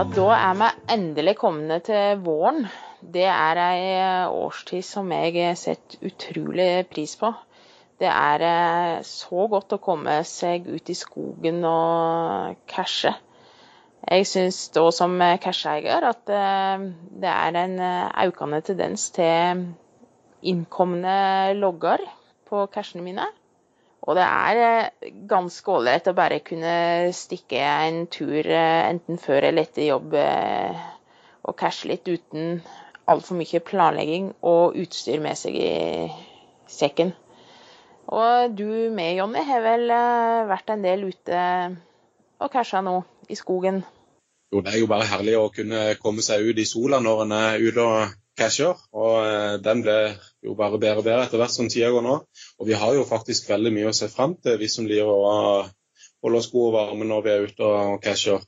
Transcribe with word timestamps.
Ja, 0.00 0.06
da 0.16 0.28
er 0.32 0.54
vi 0.56 0.66
endelig 0.94 1.32
kommet 1.36 1.82
til 1.84 2.22
våren. 2.24 2.62
Det 3.04 3.26
er 3.28 3.58
ei 3.60 3.80
årstid 4.32 4.80
som 4.86 5.10
jeg 5.12 5.50
setter 5.60 6.06
utrolig 6.08 6.68
pris 6.88 7.12
på. 7.20 7.28
Det 8.00 8.08
er 8.08 8.44
eh, 8.48 9.02
så 9.04 9.44
godt 9.52 9.74
å 9.76 9.80
komme 9.84 10.14
seg 10.24 10.70
ut 10.72 10.88
i 10.88 10.96
skogen 10.96 11.60
og 11.68 12.56
cashe. 12.72 13.12
Jeg 14.06 14.30
syns 14.30 14.62
da 14.72 14.86
som 14.88 15.20
casheeier 15.44 16.08
at 16.14 16.32
eh, 16.32 16.88
det 17.20 17.34
er 17.34 17.60
en 17.66 17.76
eh, 17.90 18.24
økende 18.24 18.62
tendens 18.70 19.10
til 19.18 19.66
innkomne 20.40 21.18
logger 21.60 22.08
på 22.48 22.64
cashene 22.72 23.04
mine. 23.04 23.28
Og 24.08 24.16
det 24.16 24.24
er 24.24 24.90
ganske 25.28 25.72
ålreit 25.72 26.08
å 26.08 26.16
bare 26.16 26.40
kunne 26.44 27.10
stikke 27.14 27.60
en 27.60 28.06
tur 28.10 28.46
enten 28.48 29.20
før 29.20 29.50
eller 29.50 29.68
etter 29.68 29.90
jobb 29.90 30.16
og 30.16 31.56
cashe 31.60 31.90
litt 31.90 32.08
uten 32.08 32.62
altfor 33.10 33.36
mye 33.36 33.60
planlegging 33.66 34.30
og 34.46 34.78
utstyr 34.80 35.20
med 35.22 35.36
seg 35.38 35.58
i 35.60 36.08
sekken. 36.70 37.12
Og 38.10 38.56
du 38.56 38.90
med, 38.94 39.18
Jonny, 39.20 39.42
har 39.46 39.62
vel 39.62 39.86
vært 40.50 40.72
en 40.72 40.84
del 40.86 41.04
ute 41.10 41.40
og 42.40 42.50
casha 42.52 42.80
nå 42.82 43.02
i 43.30 43.36
skogen? 43.38 43.82
Jo, 44.50 44.64
det 44.64 44.72
er 44.72 44.80
jo 44.82 44.88
bare 44.90 45.06
herlig 45.06 45.36
å 45.38 45.50
kunne 45.54 45.92
komme 46.02 46.24
seg 46.26 46.48
ut 46.48 46.58
i 46.58 46.66
sola 46.66 46.98
når 47.02 47.24
en 47.26 47.36
er 47.36 47.62
ute 47.62 47.84
og 47.84 48.16
casher. 48.40 48.80
Og 48.96 49.60
den 49.62 49.84
blir 49.84 50.16
jo 50.42 50.56
bare 50.58 50.80
bedre 50.80 51.02
og 51.02 51.06
bedre 51.06 51.26
etter 51.26 51.40
hvert 51.40 51.54
som 51.54 51.68
tida 51.68 51.92
går 51.92 52.06
nå. 52.06 52.16
Og 52.58 52.68
vi 52.68 52.78
har 52.80 52.96
jo 52.96 53.06
faktisk 53.08 53.50
veldig 53.52 53.74
mye 53.76 53.92
å 53.92 53.96
se 53.96 54.08
fram 54.12 54.34
til, 54.40 54.56
vi 54.60 54.70
som 54.72 54.88
liker 54.88 55.12
å 55.12 55.34
holde 56.24 56.40
oss 56.40 56.50
gode 56.52 56.70
og 56.70 56.76
varme 56.78 57.08
når 57.08 57.24
vi 57.24 57.32
er 57.32 57.46
ute 57.48 57.68
og 57.68 58.00
casher. 58.04 58.40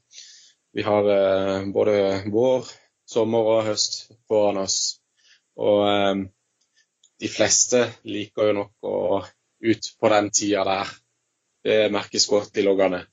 Vi 0.72 0.84
har 0.86 1.08
eh, 1.12 1.68
både 1.72 1.96
vår, 2.32 2.68
sommer 3.08 3.48
og 3.54 3.66
høst 3.68 3.98
foran 4.28 4.62
oss. 4.62 4.78
Og 5.60 5.84
eh, 5.88 6.24
de 7.22 7.30
fleste 7.30 7.84
liker 8.08 8.50
jo 8.50 8.58
nok 8.62 8.88
å 8.88 8.98
ut 9.62 9.90
på 10.00 10.12
den 10.12 10.30
tida 10.34 10.64
der. 10.66 10.94
Det 11.62 11.78
merkes 11.94 12.26
godt 12.26 12.56
i 12.58 12.64
loggene. 12.66 13.04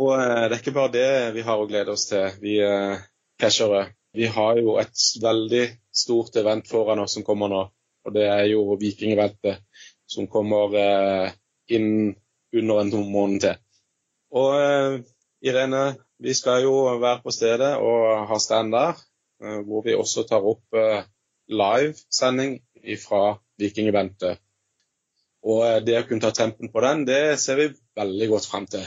Og 0.00 0.14
eh, 0.16 0.46
det 0.48 0.56
er 0.56 0.62
ikke 0.62 0.76
bare 0.76 0.94
det 0.96 1.10
vi 1.36 1.44
har 1.46 1.60
å 1.60 1.68
glede 1.68 1.94
oss 1.94 2.08
til, 2.10 2.26
vi 2.42 2.58
eh, 2.64 3.04
cashere. 3.40 3.86
Vi 4.16 4.28
har 4.32 4.56
jo 4.60 4.78
et 4.80 5.04
veldig 5.20 5.64
stort 5.96 6.36
event 6.36 6.68
foran 6.68 7.02
oss 7.02 7.16
som 7.16 7.24
kommer 7.26 7.50
nå. 7.52 7.64
Og 8.06 8.14
det 8.14 8.26
er 8.30 8.44
jo 8.50 8.76
Vikingeventet 8.78 9.64
som 10.06 10.28
kommer 10.30 10.74
eh, 10.78 11.34
inn 11.74 12.14
under 12.54 12.80
en 12.80 13.10
måned 13.10 13.42
til. 13.42 13.56
Og 14.36 14.54
eh, 14.60 14.98
Irene, 15.46 15.84
vi 16.18 16.34
skal 16.34 16.64
jo 16.64 16.74
være 17.00 17.20
på 17.24 17.34
stedet 17.34 17.74
og 17.82 18.26
ha 18.30 18.38
stand 18.42 18.74
der, 18.74 18.98
eh, 19.42 19.60
hvor 19.66 19.84
vi 19.86 19.96
også 19.96 20.26
tar 20.28 20.46
opp 20.46 20.76
eh, 20.76 21.04
livesending 21.48 22.60
fra 23.02 23.36
Vikingeventet. 23.58 24.42
Og 25.46 25.86
det 25.86 26.00
å 26.00 26.06
kunne 26.06 26.24
ta 26.24 26.32
tempen 26.34 26.72
på 26.72 26.82
den, 26.82 27.04
det 27.06 27.38
ser 27.38 27.60
vi 27.60 27.68
veldig 27.98 28.28
godt 28.32 28.48
frem 28.50 28.66
til. 28.70 28.86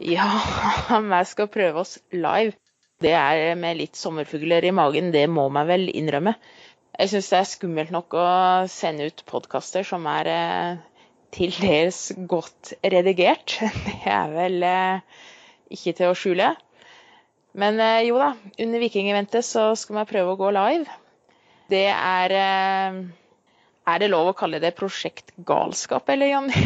Ja, 0.00 0.28
vi 1.12 1.22
skal 1.26 1.50
prøve 1.50 1.82
oss 1.82 1.98
live. 2.12 2.54
Det 3.04 3.12
er 3.12 3.56
med 3.60 3.76
litt 3.76 3.98
sommerfugler 3.98 4.64
i 4.64 4.72
magen, 4.72 5.10
det 5.12 5.26
må 5.28 5.48
man 5.52 5.68
vel 5.68 5.90
innrømme. 5.92 6.32
Jeg 6.96 7.10
syns 7.12 7.26
det 7.28 7.38
er 7.38 7.48
skummelt 7.50 7.90
nok 7.92 8.14
å 8.16 8.28
sende 8.72 9.10
ut 9.10 9.18
podkaster 9.28 9.84
som 9.84 10.06
er 10.08 10.30
eh, 10.32 10.78
til 11.36 11.52
dels 11.60 11.98
godt 12.30 12.72
redigert. 12.80 13.58
Det 13.88 13.98
er 14.08 14.30
vel 14.32 14.64
eh, 14.64 15.18
ikke 15.76 15.92
til 15.98 16.08
å 16.08 16.16
skjule. 16.16 16.54
Men 17.60 17.82
eh, 17.84 18.06
jo 18.08 18.16
da, 18.20 18.30
under 18.64 18.80
Vikingeventet 18.80 19.44
så 19.44 19.68
skal 19.76 20.00
vi 20.00 20.06
prøve 20.14 20.32
å 20.32 20.40
gå 20.40 20.54
live. 20.56 20.96
Det 21.68 21.84
er 21.92 22.36
eh, 22.38 23.02
Er 23.92 24.00
det 24.00 24.08
lov 24.08 24.32
å 24.32 24.38
kalle 24.38 24.62
det 24.62 24.72
prosjektgalskap, 24.78 26.08
eller, 26.16 26.32
Jonny? 26.32 26.64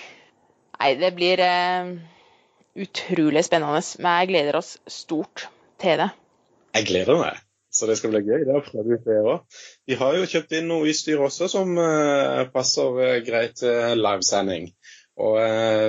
Nei, 0.78 0.94
det 1.02 1.10
blir 1.18 1.42
eh, 1.42 1.90
utrolig 2.84 3.44
spennende. 3.46 3.82
Men 4.02 4.20
jeg 4.20 4.30
gleder 4.32 4.58
oss 4.60 4.76
stort 4.90 5.48
til 5.82 6.00
det. 6.02 6.08
Jeg 6.76 6.88
gleder 6.90 7.20
meg. 7.20 7.44
Så 7.70 7.86
det 7.86 7.98
skal 7.98 8.14
bli 8.14 8.24
gøy. 8.24 8.44
Det 8.46 8.54
har 8.54 8.64
prøvd 8.64 8.94
ut 8.94 9.10
òg. 9.14 9.58
Vi 9.86 9.98
har 10.00 10.16
jo 10.16 10.28
kjøpt 10.30 10.54
inn 10.58 10.70
noe 10.70 10.88
utstyr 10.88 11.20
også 11.22 11.50
som 11.52 11.74
uh, 11.78 12.46
passer 12.52 12.96
uh, 12.96 13.18
greit 13.26 13.58
til 13.60 14.00
livesending. 14.00 14.72
Og 15.18 15.34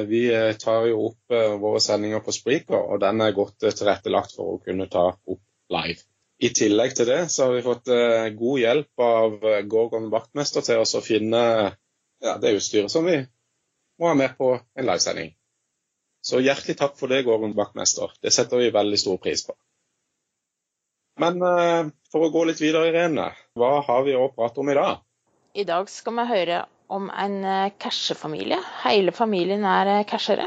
vi 0.09 0.23
tar 0.57 0.87
jo 0.89 1.03
opp 1.11 1.33
våre 1.61 1.77
sendinger 1.85 2.23
på 2.25 2.33
Spreaker, 2.33 2.79
og 2.81 2.97
den 3.03 3.21
er 3.21 3.35
godt 3.37 3.59
tilrettelagt 3.61 4.33
for 4.33 4.55
å 4.55 4.61
kunne 4.63 4.87
ta 4.89 5.03
opp 5.13 5.43
live. 5.69 6.01
I 6.41 6.49
tillegg 6.57 6.95
til 6.97 7.05
det 7.11 7.19
så 7.29 7.45
har 7.45 7.53
vi 7.53 7.61
fått 7.61 7.91
god 8.39 8.63
hjelp 8.63 9.03
av 9.05 9.45
Gorgon 9.69 10.09
vaktmester 10.09 10.65
til 10.65 10.81
oss 10.81 10.95
å 10.97 11.03
finne 11.05 11.43
ja, 12.25 12.39
det 12.41 12.55
utstyret 12.57 12.89
som 12.89 13.05
vi 13.05 13.19
må 14.01 14.09
ha 14.09 14.17
med 14.17 14.33
på 14.39 14.55
en 14.57 14.89
livesending. 14.89 15.29
Så 16.29 16.41
hjertelig 16.45 16.75
takk 16.77 16.97
for 16.99 17.09
det, 17.09 17.23
Gården 17.25 17.55
vaktmester. 17.57 18.11
Det 18.21 18.29
setter 18.33 18.61
vi 18.61 18.69
veldig 18.73 18.97
stor 19.01 19.17
pris 19.21 19.41
på. 19.47 19.55
Men 21.19 21.41
uh, 21.41 21.89
for 22.13 22.27
å 22.27 22.33
gå 22.33 22.43
litt 22.47 22.61
videre, 22.61 22.91
Irene, 22.91 23.31
hva 23.57 23.79
har 23.87 24.03
vi 24.05 24.13
å 24.15 24.27
prate 24.35 24.61
om 24.61 24.69
i 24.69 24.75
dag? 24.77 25.01
I 25.57 25.65
dag 25.65 25.89
skal 25.89 26.19
vi 26.19 26.27
høre 26.29 26.59
om 26.93 27.09
en 27.09 27.39
uh, 27.43 27.71
cashefamilie. 27.81 28.59
Hele 28.83 29.13
familien 29.15 29.65
er 29.65 29.89
uh, 29.89 30.05
cashere. 30.07 30.45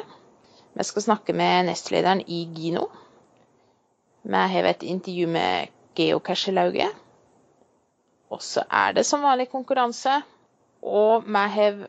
Vi 0.79 0.87
skal 0.87 1.05
snakke 1.09 1.35
med 1.37 1.67
nestlederen 1.69 2.23
i 2.31 2.45
Gino. 2.55 2.87
Vi 4.23 4.45
har 4.55 4.71
et 4.71 4.87
intervju 4.87 5.27
med 5.35 5.75
geocachelauget. 5.99 6.95
Og 8.33 8.41
så 8.41 8.63
er 8.71 8.95
det 8.97 9.05
som 9.05 9.27
vanlig 9.27 9.51
konkurranse. 9.51 10.21
Og 10.87 11.27
vi 11.27 11.45
har 11.59 11.83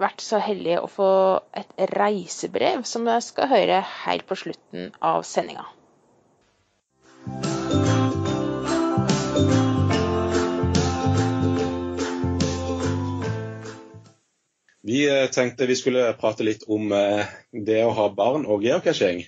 vært 0.00 0.22
så 0.24 0.40
heldig 0.42 0.78
å 0.80 0.88
få 0.90 1.10
et 1.56 1.74
reisebrev 1.92 2.86
som 2.88 3.04
dere 3.08 3.22
skal 3.24 3.50
høre 3.50 3.82
helt 4.04 4.26
på 4.28 4.38
slutten 4.38 4.90
av 5.04 5.24
sendinga. 5.28 5.66
Vi 14.90 15.04
eh, 15.06 15.28
tenkte 15.30 15.68
vi 15.68 15.76
skulle 15.76 16.12
prate 16.18 16.46
litt 16.46 16.64
om 16.66 16.90
eh, 16.96 17.28
det 17.52 17.82
å 17.84 17.92
ha 17.94 18.08
barn 18.16 18.46
og 18.48 18.64
geocaching. 18.64 19.22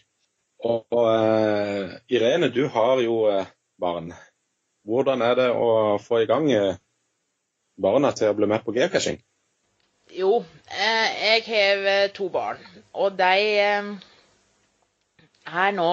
Og, 0.62 0.94
uh, 0.94 1.91
Irene, 2.06 2.47
du 2.55 2.69
har 2.71 3.00
jo 3.03 3.16
barn. 3.82 4.12
Hvordan 4.87 5.25
er 5.27 5.34
det 5.34 5.49
å 5.50 5.99
få 5.99 6.21
i 6.22 6.28
gang 6.31 6.47
barna 7.75 8.12
til 8.15 8.31
å 8.31 8.37
bli 8.38 8.47
med 8.47 8.62
på 8.62 8.75
geocaching? 8.77 9.19
Jo, 10.12 10.43
jeg 10.77 11.43
har 11.47 12.09
to 12.17 12.28
barn. 12.33 12.59
Og 12.93 13.15
de 13.19 13.59
er 13.62 13.83
nå 15.77 15.93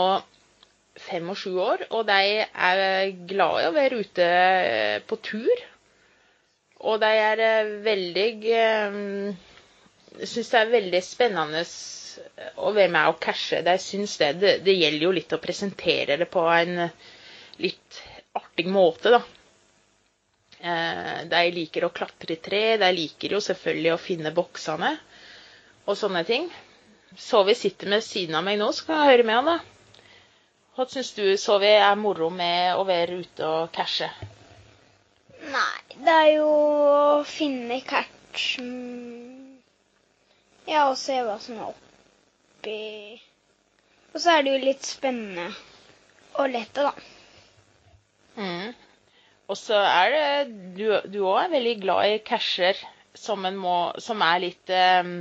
fem 1.00 1.30
og 1.32 1.38
sju 1.40 1.54
år. 1.64 1.80
Og 1.96 2.08
de 2.10 2.20
er 2.44 3.14
glad 3.30 3.62
i 3.62 3.68
å 3.70 3.76
være 3.76 4.00
ute 4.04 4.28
på 5.10 5.16
tur. 5.30 5.58
Og 6.80 7.00
de 7.04 7.12
er 7.20 7.38
veldig 7.86 8.30
syns 10.28 10.50
det 10.52 10.60
er 10.60 10.72
veldig 10.74 11.00
spennende 11.06 11.62
å 12.60 12.72
være 12.76 12.92
med 12.94 13.12
og 13.14 13.20
cashe. 13.24 13.62
De 13.66 13.76
syns 13.82 14.18
det, 14.22 14.32
det. 14.42 14.76
gjelder 14.76 15.06
jo 15.06 15.14
litt 15.16 15.36
å 15.36 15.40
presentere 15.44 16.18
det 16.20 16.28
på 16.32 16.44
en 16.52 16.74
litt 17.64 18.02
artig 18.40 18.68
måte, 18.72 19.14
da. 19.16 19.22
Eh, 20.60 21.20
de 21.32 21.44
liker 21.56 21.86
å 21.88 21.92
klatre 21.96 22.36
i 22.36 22.42
tre. 22.44 22.64
De 22.82 22.90
liker 22.96 23.36
jo 23.36 23.42
selvfølgelig 23.44 23.94
å 23.96 24.02
finne 24.02 24.34
boksene 24.36 24.94
og 25.88 25.98
sånne 25.98 26.24
ting. 26.28 26.50
Sovi 27.18 27.56
sitter 27.58 27.90
ved 27.96 28.06
siden 28.06 28.38
av 28.38 28.46
meg 28.46 28.60
nå, 28.60 28.70
så 28.76 28.86
kan 28.86 29.02
jeg 29.02 29.14
høre 29.14 29.28
med 29.30 29.40
han, 29.40 29.54
da. 29.54 30.04
Hva 30.76 30.86
syns 30.88 31.10
du, 31.18 31.24
Sovi, 31.42 31.72
er 31.74 31.96
moro 32.00 32.30
med 32.32 32.78
å 32.78 32.86
være 32.88 33.18
ute 33.24 33.48
og 33.48 33.72
cashe? 33.76 34.12
Nei, 35.50 35.98
det 36.06 36.14
er 36.14 36.30
jo 36.36 36.50
å 36.52 37.24
finne 37.28 37.80
catch 37.88 38.60
ja, 40.70 40.84
og 40.86 40.98
se 41.02 41.16
hva 41.26 41.40
som 41.42 41.58
er 41.58 41.72
oppi 41.72 42.76
Og 44.14 44.20
så 44.22 44.36
er 44.36 44.44
det 44.46 44.52
jo 44.54 44.66
litt 44.68 44.86
spennende 44.86 45.48
og 46.40 46.52
lett, 46.54 46.78
da. 46.78 46.92
Mm. 48.38 48.76
Og 49.50 49.58
så 49.58 49.78
er 49.82 50.14
det 50.14 51.10
Du 51.10 51.24
òg 51.26 51.40
er 51.44 51.54
veldig 51.56 51.76
glad 51.82 52.14
i 52.14 52.22
casher 52.26 52.78
som, 53.18 53.44
må, 53.58 53.78
som 54.00 54.22
er 54.22 54.44
litt 54.44 54.72
um, 54.72 55.14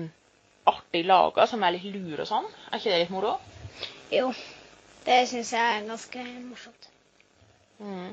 artig 0.68 1.02
laga, 1.08 1.46
som 1.48 1.64
er 1.64 1.74
litt 1.74 1.88
lure 1.88 2.22
og 2.22 2.28
sånn. 2.28 2.46
Er 2.68 2.78
ikke 2.78 2.92
det 2.92 3.00
litt 3.02 3.14
moro? 3.14 3.38
Jo. 4.12 4.28
Det 5.06 5.22
syns 5.30 5.54
jeg 5.56 5.64
er 5.78 5.88
ganske 5.88 6.24
morsomt. 6.44 6.90
Mm. 7.80 8.12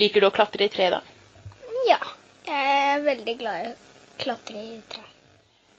Liker 0.00 0.24
du 0.24 0.30
å 0.30 0.34
klatre 0.34 0.64
i 0.66 0.72
tre, 0.72 0.88
da? 0.94 1.02
Ja. 1.86 2.00
Jeg 2.48 2.76
er 2.96 3.04
veldig 3.04 3.34
glad 3.38 3.66
i 3.66 3.70
å 3.70 3.74
klatre 4.18 4.58
i 4.58 4.78
tre. 4.90 5.04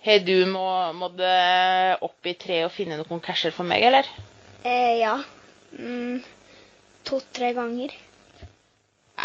Har 0.03 0.23
du 0.23 0.35
må, 0.51 0.67
måttet 0.99 2.03
opp 2.05 2.27
i 2.27 2.35
tre 2.39 2.61
og 2.67 2.73
finne 2.75 2.99
noen 2.99 3.23
casher 3.23 3.55
for 3.55 3.67
meg, 3.67 3.83
eller? 3.89 4.07
Eh, 4.63 4.99
ja. 5.01 5.17
Mm, 5.75 6.21
to-tre 7.07 7.53
ganger. 7.57 7.95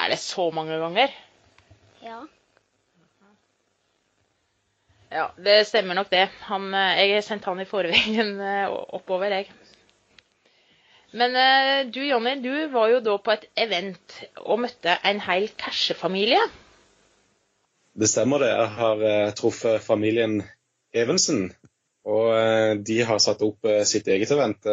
Er 0.08 0.14
det 0.14 0.22
så 0.25 0.46
mange 0.56 0.78
ganger? 0.81 1.10
Ja. 2.00 2.22
Ja, 5.12 5.26
det 5.37 5.66
stemmer 5.69 5.99
nok 5.99 6.08
det. 6.08 6.31
Han, 6.49 6.70
eh, 6.72 6.94
jeg 6.96 7.10
har 7.12 7.26
sendt 7.26 7.44
han 7.44 7.60
i 7.60 7.66
forveien 7.69 8.31
eh, 8.52 8.72
oppover, 8.72 9.34
jeg. 9.37 9.50
Men 11.12 11.37
eh, 11.37 11.82
du 11.93 12.00
Jonny, 12.06 12.38
du 12.40 12.72
var 12.72 12.88
jo 12.88 13.02
da 13.05 13.19
på 13.20 13.37
et 13.37 13.44
event 13.66 14.16
og 14.46 14.64
møtte 14.64 14.96
en 15.12 15.20
hel 15.28 15.50
Cashe-familie. 15.60 16.40
Det 17.93 18.08
stemmer 18.08 18.40
det. 18.40 18.49
Jeg 18.49 18.75
har 18.81 19.06
truffet 19.37 19.84
familien 19.84 20.40
Evensen. 20.96 21.50
Og 22.08 22.81
de 22.81 23.02
har 23.05 23.20
satt 23.20 23.44
opp 23.44 23.69
sitt 23.84 24.08
eget 24.08 24.32
event 24.32 24.64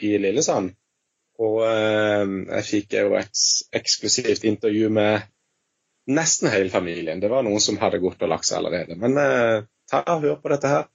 i 0.00 0.16
Lillesand. 0.24 0.72
Og 1.40 1.60
eh, 1.64 2.32
jeg 2.56 2.66
fikk 2.68 2.96
jo 2.98 3.14
et 3.16 3.42
eksklusivt 3.80 4.44
intervju 4.44 4.90
med 4.92 5.22
nesten 6.10 6.50
hele 6.52 6.70
familien. 6.72 7.20
Det 7.22 7.30
var 7.32 7.46
noen 7.46 7.62
som 7.64 7.78
hadde 7.80 8.00
gått 8.02 8.20
og 8.22 8.32
lagt 8.32 8.48
seg 8.48 8.60
allerede. 8.60 8.96
Men 9.00 9.16
eh, 9.20 9.62
ta 9.90 10.02
og 10.04 10.26
hør 10.26 10.40
på 10.42 10.52
dette 10.52 10.72
her. 10.72 10.88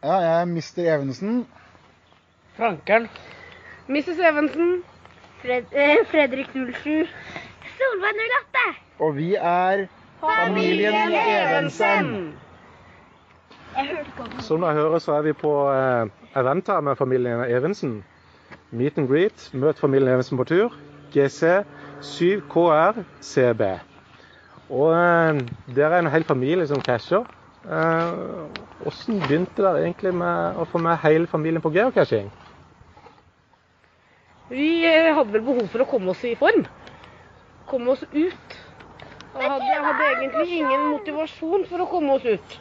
Ja, 0.00 0.16
jeg 0.24 0.36
er 0.36 0.46
Mr. 0.48 0.84
Evensen. 0.94 1.40
Frankeren. 2.56 3.08
Mrs. 3.88 4.22
Evensen. 4.30 4.70
Fred 5.42 5.74
eh, 5.74 6.04
Fredrik 6.12 6.52
07. 6.54 7.08
Solveig 7.80 8.22
08. 8.36 8.68
Og 9.00 9.16
vi 9.16 9.34
er 9.34 9.88
familien 10.22 11.18
Evensen. 11.18 11.18
Jeg 11.26 11.48
hørte 11.50 11.74
på 11.80 11.90
den. 12.06 12.38
Som 14.44 14.64
dere 14.64 14.74
hører, 14.74 14.98
så 14.98 15.16
er 15.18 15.26
vi 15.28 15.34
på 15.36 15.52
eh, 15.72 16.10
event 16.40 16.68
her 16.68 16.80
med 16.80 16.98
familien 16.98 17.44
Evensen. 17.46 18.00
Meet 18.70 18.98
and 18.98 19.08
greet. 19.10 19.50
Møt 19.54 19.78
familien 19.78 20.12
Evensen 20.14 20.38
på 20.40 20.46
tur. 20.48 20.74
GC 21.14 21.62
7KR-CB. 22.02 23.70
Og 24.70 24.92
eh, 24.94 25.42
dere 25.76 25.96
er 25.96 26.04
en 26.04 26.12
hel 26.14 26.26
familie 26.26 26.66
som 26.70 26.82
casher. 26.82 27.26
Hvordan 27.60 29.18
begynte 29.26 29.60
dere 29.62 29.82
egentlig 29.84 30.14
med 30.16 30.56
å 30.56 30.64
få 30.64 30.80
med 30.80 30.96
hele 31.02 31.28
familien 31.28 31.62
på 31.62 31.72
geocaching? 31.74 32.30
Vi 34.50 34.86
eh, 34.86 35.12
hadde 35.14 35.30
vel 35.36 35.44
behov 35.46 35.68
for 35.70 35.84
å 35.84 35.86
komme 35.86 36.10
oss 36.10 36.24
i 36.26 36.34
form. 36.38 36.64
Komme 37.70 37.92
oss 37.92 38.02
ut. 38.10 38.56
Og 39.30 39.44
hadde, 39.44 39.68
jeg 39.68 39.84
hadde 39.84 40.08
egentlig 40.16 40.56
ingen 40.56 40.88
motivasjon 40.90 41.66
for 41.70 41.84
å 41.84 41.90
komme 41.90 42.16
oss 42.16 42.26
ut. 42.26 42.56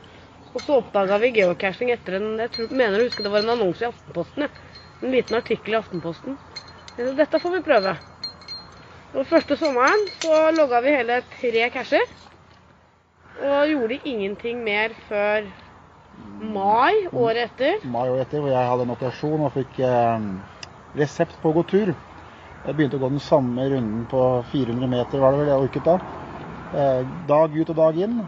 Og 0.56 0.62
så 0.66 0.80
oppdaga 0.80 1.20
vi 1.22 1.34
geocaching 1.36 1.92
etter 1.94 2.18
en 2.18 2.30
jeg 2.42 2.52
tror, 2.56 2.72
mener 2.74 3.00
å 3.00 3.06
huske 3.06 3.26
det 3.26 3.32
var 3.34 3.44
en 3.46 3.54
annonse 3.54 3.86
i 3.86 3.90
Aftenposten. 3.90 4.48
ja. 4.48 4.50
En 5.00 5.14
liten 5.14 5.38
artikkel 5.38 5.76
i 5.76 5.78
Aftenposten. 5.80 6.38
Så 6.98 7.12
Dette 7.16 7.40
får 7.40 7.54
vi 7.54 7.62
prøve. 7.68 7.94
Og 9.16 9.26
første 9.30 9.56
sommeren 9.58 10.04
så 10.20 10.50
logga 10.54 10.82
vi 10.86 10.96
hele 10.98 11.22
tre 11.38 11.70
casher. 11.74 12.06
Og 13.40 13.70
gjorde 13.72 14.02
ingenting 14.04 14.64
mer 14.66 14.94
før 15.08 15.48
mai 16.42 17.08
året 17.14 17.46
etter. 17.48 17.86
Mai 17.88 18.10
året 18.10 18.28
etter, 18.28 18.44
hvor 18.44 18.52
jeg 18.52 18.70
hadde 18.72 18.86
en 18.86 18.94
operasjon 18.98 19.46
og 19.48 19.54
fikk 19.56 19.80
eh, 19.86 20.28
resept 21.00 21.38
på 21.42 21.54
å 21.54 21.58
gå 21.60 21.64
tur. 21.72 21.94
Jeg 22.66 22.76
begynte 22.76 23.00
å 23.00 23.04
gå 23.06 23.10
den 23.14 23.24
samme 23.24 23.70
runden 23.72 24.04
på 24.12 24.26
400 24.52 24.92
meter, 24.92 25.22
var 25.24 25.32
det 25.32 25.46
vel 25.46 25.54
jeg 25.54 25.64
orket 25.70 25.88
da. 25.88 25.96
Eh, 26.76 27.16
dag 27.30 27.56
ut 27.56 27.72
og 27.72 27.80
dag 27.80 28.04
inn. 28.04 28.20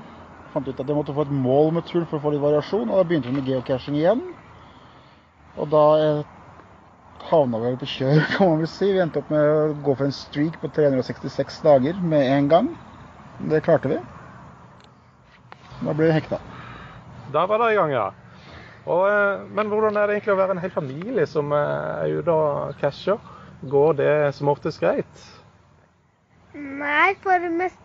Fant 0.52 0.68
ut 0.68 0.80
at 0.84 0.88
jeg 0.88 0.98
måtte 0.98 1.16
få 1.16 1.24
et 1.24 1.34
mål 1.34 1.72
med 1.78 1.88
turen 1.88 2.08
for 2.10 2.20
å 2.20 2.24
få 2.26 2.34
litt 2.34 2.44
variasjon, 2.44 2.90
og 2.90 3.00
da 3.00 3.08
begynte 3.08 3.32
vi 3.32 3.38
med 3.38 3.48
geocaching 3.48 3.98
igjen. 4.00 4.24
Og 5.56 5.70
da 5.72 5.84
eh, 6.02 6.24
havna 7.30 7.62
vi 7.64 7.76
på 7.80 7.90
kjør, 7.94 8.24
kan 8.34 8.50
man 8.52 8.64
vel 8.64 8.72
si. 8.72 8.92
Vi 8.92 9.04
endte 9.04 9.22
opp 9.22 9.32
med 9.34 9.52
å 9.52 9.76
gå 9.86 9.96
for 9.96 10.08
en 10.08 10.16
streak 10.16 10.60
på 10.62 10.72
366 10.76 11.62
dager 11.66 12.02
med 12.14 12.28
en 12.36 12.50
gang. 12.52 12.72
Det 13.52 13.64
klarte 13.66 13.92
vi. 13.92 14.00
Da 15.82 15.96
ble 15.96 16.12
vi 16.12 16.18
hekta. 16.20 16.42
Da 17.34 17.48
var 17.50 17.64
det 17.64 17.72
i 17.74 17.80
gang, 17.80 17.96
ja. 17.96 18.10
Og, 18.90 19.06
eh, 19.08 19.44
men 19.56 19.70
hvordan 19.72 19.98
er 19.98 20.08
det 20.08 20.18
egentlig 20.18 20.36
å 20.36 20.42
være 20.42 20.58
en 20.58 20.64
hel 20.64 20.74
familie 20.74 21.28
som 21.30 21.54
eh, 21.56 22.06
er 22.06 22.20
ute 22.20 22.36
og 22.36 22.80
casher? 22.82 23.22
Går 23.72 24.00
det 24.00 24.14
som 24.36 24.50
oftest 24.50 24.82
greit? 24.82 25.28
Nei, 26.58 27.14
for 27.22 27.52
mest, 27.56 27.78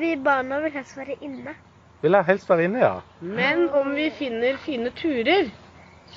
vi 0.00 0.16
barna 0.20 0.58
vil 0.64 0.74
helst 0.74 0.98
være 0.98 1.16
inne. 1.22 1.54
Vil 2.02 2.16
jeg 2.18 2.26
helst 2.26 2.48
være 2.50 2.64
inne, 2.66 2.80
ja. 2.82 2.94
Men 3.20 3.68
om 3.78 3.92
vi 3.94 4.08
finner 4.18 4.56
fine 4.64 4.90
turer, 4.98 5.50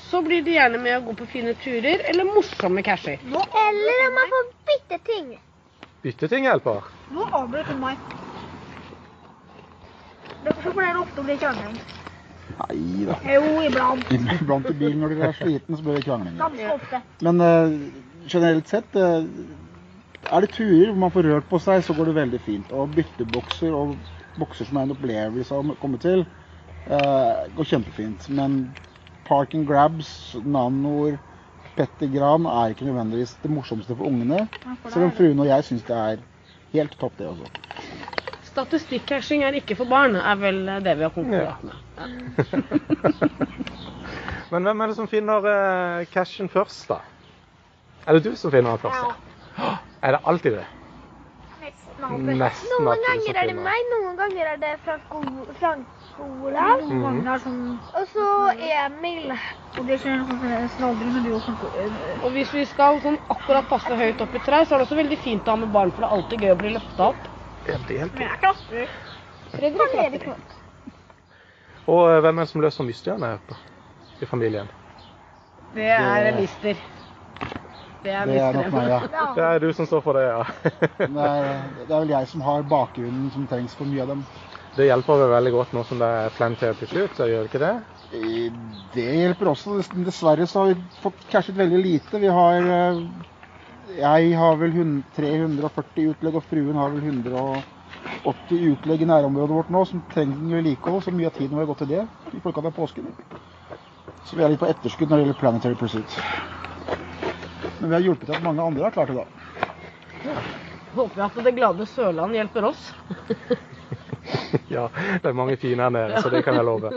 så 0.09 0.21
blir 0.25 0.41
det 0.45 0.55
gjerne 0.55 0.79
med 0.81 0.97
å 0.97 1.03
gå 1.05 1.13
på 1.19 1.27
fine 1.29 1.53
turer 1.61 2.01
eller 2.09 2.25
morsomme 2.25 2.81
casher. 2.85 3.21
Eller 3.21 4.05
om 4.07 4.17
man 4.17 4.31
får 4.33 4.47
bytte 4.69 4.99
ting. 5.11 5.27
Bytte 6.01 6.29
ting 6.31 6.47
hjelper. 6.49 6.89
Nå 7.13 7.27
avbryter 7.29 7.77
meg. 7.81 8.01
Derfor 10.45 10.73
pleier 10.73 10.97
det 10.97 11.03
ofte 11.05 11.21
å 11.21 11.27
bli 11.27 11.37
krangling. 11.41 11.77
Nei 12.55 13.05
da. 13.05 13.19
Jo, 13.29 13.45
iblant. 13.65 14.11
Iblant 14.39 14.69
i 14.69 14.75
bilen 14.79 15.01
når 15.01 15.13
du 15.13 15.23
er 15.25 15.37
sliten, 15.37 15.77
så 15.77 15.85
blir 15.85 15.99
det 15.99 16.05
krangling. 16.05 16.41
Men 17.25 17.45
uh, 17.45 17.77
generelt 18.29 18.69
sett 18.69 18.97
uh, 18.97 19.25
er 20.25 20.45
det 20.45 20.51
turer 20.53 20.91
hvor 20.91 21.01
man 21.05 21.13
får 21.13 21.29
rørt 21.29 21.49
på 21.49 21.61
seg, 21.61 21.85
så 21.85 21.93
går 21.97 22.09
det 22.09 22.19
veldig 22.19 22.43
fint. 22.45 22.73
Og 22.73 22.93
byttebokser 22.97 23.73
og 23.73 23.95
bokser 24.39 24.67
som 24.67 24.79
er 24.79 24.87
en 24.87 24.95
opplevelse 24.95 25.55
å 25.55 25.77
komme 25.81 25.99
til, 26.01 26.25
uh, 26.89 27.45
går 27.55 27.71
kjempefint. 27.71 28.27
Men 28.29 28.59
park 29.27 29.55
and 29.57 29.67
grabs, 29.67 30.09
nanoer, 30.43 31.19
Petter 31.75 32.07
Gran 32.07 32.45
er 32.47 32.71
ikke 32.71 32.87
nødvendigvis 32.87 33.35
det 33.43 33.51
morsomste 33.51 33.95
for 33.95 34.07
ungene. 34.07 34.45
Selv 34.87 35.09
om 35.09 35.15
fruen 35.15 35.41
og 35.43 35.49
jeg 35.49 35.65
syns 35.67 35.83
det 35.87 35.97
er 35.97 36.21
helt 36.75 36.95
topp, 37.01 37.17
det 37.19 37.27
også. 37.27 37.49
Statistikk-cashing 38.47 39.43
er 39.43 39.57
ikke 39.59 39.75
for 39.75 39.91
barn, 39.91 40.15
er 40.15 40.39
vel 40.39 40.61
det 40.85 40.95
vi 40.95 41.03
har 41.03 41.11
konkludert 41.11 41.65
med. 41.67 41.75
Men 44.53 44.63
hvem 44.63 44.81
er 44.81 44.91
det 44.91 44.95
som 44.95 45.09
finner 45.11 45.47
eh, 45.51 46.05
cashen 46.13 46.47
først, 46.53 46.87
da? 46.87 47.01
Er 48.05 48.15
det 48.15 48.23
du 48.23 48.35
som 48.39 48.53
finner 48.53 48.75
den 48.75 48.83
først? 48.85 49.03
Ja. 49.57 49.75
Er 50.05 50.11
det 50.13 50.19
alltid 50.29 50.51
det? 50.59 50.65
Nesten 51.95 52.67
Noen 52.83 52.99
ganger 53.07 53.37
er 53.39 53.47
det 53.47 53.55
meg, 53.55 53.85
noen 53.93 54.17
ganger 54.19 54.49
er 54.51 54.57
det 54.59 54.71
Frank 54.83 55.13
O- 55.15 55.53
Frank 55.59 56.19
Olav. 56.19 56.81
Mm 56.83 57.03
ganger 57.05 57.29
er 57.35 57.43
sånn 57.43 57.61
Og 57.95 58.09
så 58.11 58.25
Emil. 58.85 59.31
Og 59.79 59.87
det 59.87 59.99
skjer 60.01 60.17
noe 60.19 60.59
snadder 60.75 61.09
når 61.13 61.23
du 61.23 61.31
også 61.37 61.55
Og 62.21 62.31
hvis 62.35 62.51
vi 62.55 62.65
skal 62.67 62.99
sånn 63.03 63.17
akkurat 63.31 63.67
passe 63.71 63.95
høyt 63.95 64.21
opp 64.25 64.35
i 64.35 64.43
trær, 64.43 64.65
så 64.67 64.75
er 64.75 64.83
det 64.83 64.87
også 64.89 64.99
veldig 64.99 65.19
fint 65.23 65.47
å 65.47 65.55
ha 65.55 65.61
med 65.63 65.71
barn, 65.71 65.91
for 65.95 66.03
det 66.03 66.09
er 66.09 66.17
alltid 66.17 66.45
gøy 66.45 66.51
å 66.51 66.59
bli 66.59 66.73
løfta 66.75 67.09
opp. 67.13 67.31
Helt, 67.65 67.89
helt. 67.89 68.13
Men 68.13 68.27
jeg 68.27 68.39
klatrer. 68.43 68.95
Fredrik 69.55 70.25
klatrer. 70.27 70.41
Og 71.85 72.01
eh, 72.09 72.19
hvem 72.25 72.39
er 72.39 72.43
det 72.47 72.51
som 72.51 72.61
løser 72.65 72.87
mysteriene 72.87 73.31
her 73.35 73.41
på, 73.47 73.55
i 74.19 74.25
familien? 74.29 74.71
Det 75.75 75.89
er 75.95 76.31
mister. 76.39 76.79
Det 78.05 78.13
er 78.13 78.29
Det 78.29 78.37
er 78.37 78.53
nok 78.53 78.73
meg, 78.75 78.89
ja. 78.91 78.99
Det 79.35 79.45
er 79.49 79.63
du 79.63 79.71
som 79.73 79.87
står 79.89 80.01
for 80.05 80.17
det, 80.17 80.25
ja. 80.29 80.43
Det 80.99 81.07
er, 81.09 81.47
det 81.81 81.89
er 81.89 81.99
vel 82.03 82.13
jeg 82.13 82.29
som 82.29 82.43
har 82.45 82.65
bakgrunnen 82.69 83.31
som 83.33 83.47
trengs 83.49 83.73
for 83.77 83.89
mye 83.89 84.03
av 84.05 84.13
dem. 84.13 84.23
Det 84.75 84.89
hjelper 84.89 85.21
vel 85.21 85.31
veldig 85.31 85.53
godt 85.55 85.73
nå 85.73 85.83
som 85.87 86.01
det 86.03 86.09
er 86.21 86.33
plantert 86.35 86.81
til 86.83 86.91
slutt, 86.91 87.15
så 87.17 87.29
gjør 87.31 87.45
det 87.45 87.51
ikke 87.53 87.63
det? 87.63 87.75
Eh, 88.13 88.57
Det 88.95 89.05
hjelper 89.21 89.51
også. 89.53 89.79
Dessverre 90.05 90.47
så 90.47 90.61
har 90.61 90.73
vi 90.73 90.81
fått 91.03 91.23
cashet 91.31 91.57
veldig 91.57 91.79
lite. 91.81 92.19
Vi 92.21 92.31
har 92.39 92.69
eh, 92.79 92.99
Jeg 93.95 94.35
har 94.37 94.59
vel 94.59 94.75
340 95.15 96.11
utlegg, 96.11 96.35
og 96.35 96.43
fruen 96.49 96.75
har 96.75 96.91
vel 96.93 97.07
180 97.09 98.67
utlegg 98.73 99.01
i 99.01 99.09
nærområdet 99.09 99.55
vårt 99.55 99.71
nå 99.73 99.85
som 99.89 100.03
trenger 100.13 100.59
vedlikehold. 100.59 101.05
Så 101.05 101.15
mye 101.15 101.31
av 101.31 101.37
tiden 101.39 101.55
vår 101.55 101.65
har 101.65 101.71
gått 101.73 101.83
til 101.85 101.93
det 101.95 102.03
i 102.35 102.43
forkant 102.43 102.69
av 102.69 102.75
påsken. 102.75 103.09
Så 104.25 104.35
vi 104.37 104.43
er 104.43 104.51
litt 104.53 104.61
på 104.61 104.69
etterskudd 104.69 105.09
når 105.09 105.17
det 105.17 105.25
gjelder 105.25 105.41
Planetary 105.41 105.79
Pursuit. 105.79 106.19
Men 107.85 107.91
vi 107.91 107.95
har 107.99 108.01
hjulpet 108.07 108.25
til 108.25 108.33
at 108.33 108.41
mange 108.41 108.63
andre 108.65 108.81
har 108.81 108.93
klart 108.95 109.11
det, 109.13 109.21
da. 109.21 110.33
Håper 110.95 111.19
jeg 111.19 111.25
at 111.27 111.35
det 111.45 111.51
glade 111.53 111.85
Sørland 111.85 112.33
hjelper 112.33 112.65
oss. 112.71 112.87
Ja, 114.73 114.87
det 115.21 115.29
er 115.29 115.35
mange 115.37 115.53
fine 115.61 115.85
her 115.85 115.91
nede, 115.93 116.17
så 116.23 116.31
det 116.33 116.39
kan 116.41 116.55
jeg 116.57 116.65
love. 116.65 116.89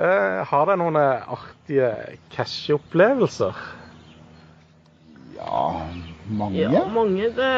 Eh, 0.00 0.38
har 0.48 0.62
dere 0.70 0.78
noen 0.80 0.96
artige 0.96 1.34
artige 1.36 1.90
casheopplevelser? 2.32 3.58
Ja, 5.36 5.64
mange. 6.32 6.62
Ja, 6.64 6.86
mange 6.88 7.28
det 7.36 7.50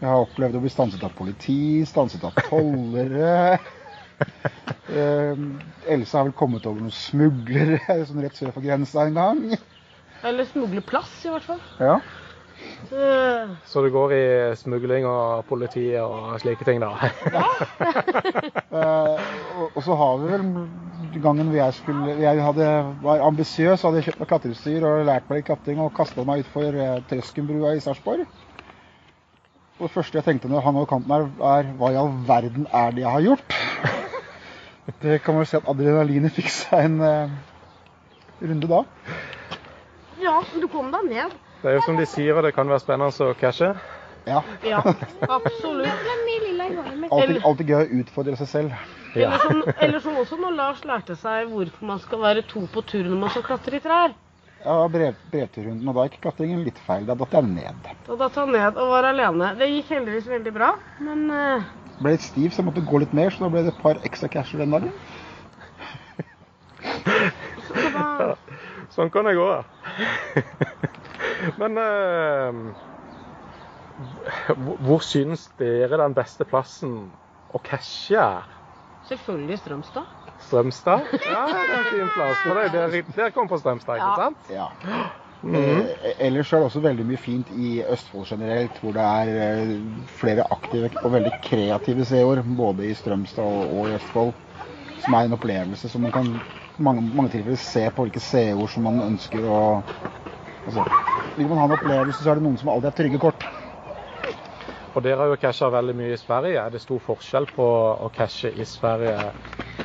Jeg 0.00 0.08
har 0.08 0.22
opplevd 0.24 0.56
å 0.56 0.62
bli 0.64 0.72
stanset 0.72 1.04
av 1.04 1.12
politi, 1.18 1.84
stanset 1.84 2.24
av 2.24 2.40
tollere. 2.48 3.58
Eh, 4.90 5.38
Else 5.94 6.16
har 6.18 6.24
vel 6.26 6.34
kommet 6.36 6.64
over 6.66 6.82
noen 6.82 6.92
smuglere 6.92 7.78
sånn 8.08 8.24
rett 8.24 8.34
sør 8.36 8.50
for 8.56 8.64
grensa 8.64 9.04
en 9.06 9.14
gang. 9.20 9.38
Eller 10.26 10.44
smugle 10.48 10.82
plass, 10.84 11.12
i 11.24 11.32
hvert 11.32 11.46
fall. 11.46 11.62
Ja. 11.80 12.00
Eh, 12.92 13.50
Så 13.64 13.82
det 13.84 13.92
går 13.94 14.12
i 14.12 14.24
smugling 14.56 15.06
og 15.08 15.44
politi 15.48 15.86
og 15.96 16.34
slike 16.42 16.66
ting, 16.66 16.82
da? 16.82 16.90
Ja! 17.32 17.44
og, 18.80 19.70
og 19.74 19.82
så 19.86 19.96
har 19.96 20.20
vi 20.20 20.32
vel 20.34 20.44
gangen 21.22 21.54
jeg, 21.54 21.74
skulle, 21.74 22.14
jeg 22.20 22.42
hadde, 22.44 22.68
var 23.02 23.24
ambisiøs, 23.26 23.82
hadde 23.82 24.02
kjøpt 24.04 24.20
meg 24.22 24.30
klatreutstyr 24.30 24.86
og 24.86 25.06
lært 25.08 25.30
meg 25.30 25.40
litt 25.40 25.48
klatring 25.48 25.80
og 25.82 25.94
kasta 25.96 26.24
meg 26.26 26.44
utfor 26.44 26.76
eh, 26.76 27.00
Trøskenbrua 27.10 27.74
i 27.76 27.82
Sarpsborg. 27.82 28.26
Og 29.80 29.86
det 29.86 29.94
første 29.94 30.20
jeg 30.20 30.26
tenkte 30.26 30.50
når 30.50 30.60
han 30.60 30.74
hang 30.74 30.82
over 30.82 30.90
kanten 30.90 31.14
her, 31.14 31.26
er 31.56 31.72
hva 31.80 31.92
i 31.94 31.98
all 31.98 32.12
verden 32.28 32.68
er 32.68 32.92
det 32.92 33.06
jeg 33.06 33.14
har 33.14 33.26
gjort? 33.30 33.58
det 35.02 35.20
kan 35.24 35.34
man 35.34 35.46
jo 35.46 35.50
si 35.50 35.56
at 35.56 35.70
adrenalinet 35.72 36.36
fikk 36.36 36.50
seg 36.52 36.90
en 36.90 37.00
uh, 37.00 37.36
runde 38.44 38.68
da. 38.68 38.82
Ja, 40.30 40.42
men 40.52 40.62
du 40.62 40.68
kom 40.70 40.92
deg 40.94 41.08
ned. 41.10 41.32
Det 41.60 41.72
er 41.72 41.80
jo 41.80 41.82
som 41.88 41.96
de 41.98 42.06
sier, 42.06 42.36
og 42.38 42.44
det 42.46 42.54
kan 42.54 42.70
være 42.70 42.84
spennende 42.84 43.26
å 43.26 43.34
cashe. 43.40 43.74
Ja. 44.28 44.42
Ja, 44.62 44.78
absolutt. 45.26 45.90
Alltid, 47.10 47.40
alltid 47.42 47.70
gøy 47.72 47.80
å 47.80 48.00
utfordre 48.02 48.36
seg 48.38 48.48
selv. 48.48 48.74
Ja. 49.18 49.32
Eller 49.32 49.42
som, 49.42 49.62
eller 49.86 50.02
som 50.04 50.18
også 50.20 50.38
når 50.38 50.54
Lars 50.54 50.82
lærte 50.86 51.16
seg 51.18 51.48
hvorfor 51.50 51.88
man 51.88 51.98
skal 52.04 52.20
være 52.22 52.44
to 52.46 52.62
på 52.70 52.84
tur 52.86 53.08
når 53.08 53.18
man 53.24 53.32
skal 53.34 53.46
klatre 53.48 53.80
i 53.80 53.82
trær. 53.82 54.14
Ja, 54.60 54.76
brev, 54.92 55.16
brevturrunden, 55.32 55.88
og 55.88 55.96
da 55.96 56.04
gikk 56.06 56.20
klatringen 56.26 56.62
litt 56.66 56.78
feil. 56.86 57.06
Da 57.08 57.16
datt 57.18 57.34
jeg 57.34 57.48
ned. 57.48 57.90
Da 58.06 58.18
datt 58.20 58.38
han 58.38 58.52
ned 58.54 58.78
og 58.78 58.92
var 58.92 59.08
alene. 59.08 59.54
Det 59.58 59.70
gikk 59.72 59.94
heldigvis 59.96 60.28
veldig 60.30 60.52
bra, 60.54 60.74
men 61.02 61.26
uh... 61.32 61.70
Ble 62.00 62.14
litt 62.14 62.24
stiv, 62.24 62.52
så 62.52 62.60
jeg 62.60 62.68
måtte 62.68 62.84
gå 62.86 63.00
litt 63.02 63.16
mer, 63.16 63.32
så 63.32 63.46
da 63.46 63.50
ble 63.52 63.64
det 63.66 63.74
et 63.74 63.82
par 63.82 63.98
ekstra 64.06 64.30
casher 64.32 64.62
den 64.62 64.76
dagen. 64.76 64.92
så 67.66 67.90
da 67.96 68.06
Sånn 68.94 69.10
kan 69.14 69.28
det 69.28 69.36
gå. 69.38 69.48
Men 71.60 71.78
eh, 71.78 72.52
hvor- 74.56 75.02
synes 75.04 75.48
dere 75.58 75.98
den 76.00 76.14
beste 76.16 76.44
plassen 76.48 77.12
å 77.50 77.58
cashe 77.64 78.16
er? 78.20 78.46
Selvfølgelig 79.08 79.58
Strømstad. 79.62 80.06
Strømstad? 80.40 81.00
Ja, 81.34 81.46
det 81.48 81.62
er 81.64 81.78
en 81.78 81.88
fin 81.90 82.10
plass. 82.14 82.36
For 82.44 82.54
det 82.54 82.64
er 82.68 82.72
der 82.76 83.02
dere 83.16 83.30
kommer 83.34 83.48
fra 83.54 83.58
Strømstad, 83.64 83.96
ikke 83.96 84.12
Ja. 84.12 84.16
sant? 84.16 84.38
Ja. 84.50 84.68
Mhm. 85.42 85.56
Eh, 85.56 86.14
ellers 86.26 86.52
er 86.52 86.58
det 86.60 86.66
også 86.68 86.82
veldig 86.84 87.06
mye 87.08 87.16
fint 87.16 87.48
i 87.50 87.80
Østfold 87.88 88.26
generelt, 88.28 88.76
hvor 88.82 88.92
det 88.92 89.02
er 89.02 89.30
eh, 89.46 89.70
flere 90.20 90.44
aktive 90.52 90.90
og 91.02 91.12
veldig 91.14 91.32
kreative 91.46 92.04
seere, 92.04 92.42
både 92.44 92.90
i 92.90 92.94
Strømstad 92.94 93.44
og, 93.44 93.72
og 93.78 93.88
i 93.88 93.94
Østfold, 93.96 94.34
som 95.00 95.14
er 95.16 95.24
en 95.30 95.32
opplevelse 95.38 95.88
som 95.88 96.04
man 96.04 96.12
kan 96.12 96.28
mange, 96.84 97.04
mange 97.14 97.32
tilfeller 97.34 97.60
se 97.60 97.86
på 97.94 98.06
hvilke 98.06 98.22
seerord 98.24 98.72
som 98.72 98.86
man 98.88 99.00
ønsker 99.04 99.44
å 99.46 99.60
altså, 100.66 100.84
Vil 101.36 101.48
man 101.48 101.60
ha 101.60 101.66
en 101.68 101.76
opplevelse, 101.76 102.22
så 102.22 102.32
er 102.32 102.40
det 102.40 102.46
noen 102.46 102.58
som 102.60 102.72
alltid 102.72 102.90
har 102.90 102.96
trygge 102.98 103.20
kort. 103.22 103.46
Og 104.90 105.04
dere 105.04 105.22
har 105.22 105.30
jo 105.30 105.38
casha 105.40 105.68
veldig 105.70 105.94
mye 105.96 106.14
i 106.16 106.18
Sverige. 106.18 106.58
Er 106.58 106.72
det 106.74 106.82
stor 106.82 106.98
forskjell 107.04 107.46
på 107.54 107.66
å 108.06 108.08
cashe 108.14 108.50
i 108.50 108.66
Sverige 108.66 109.30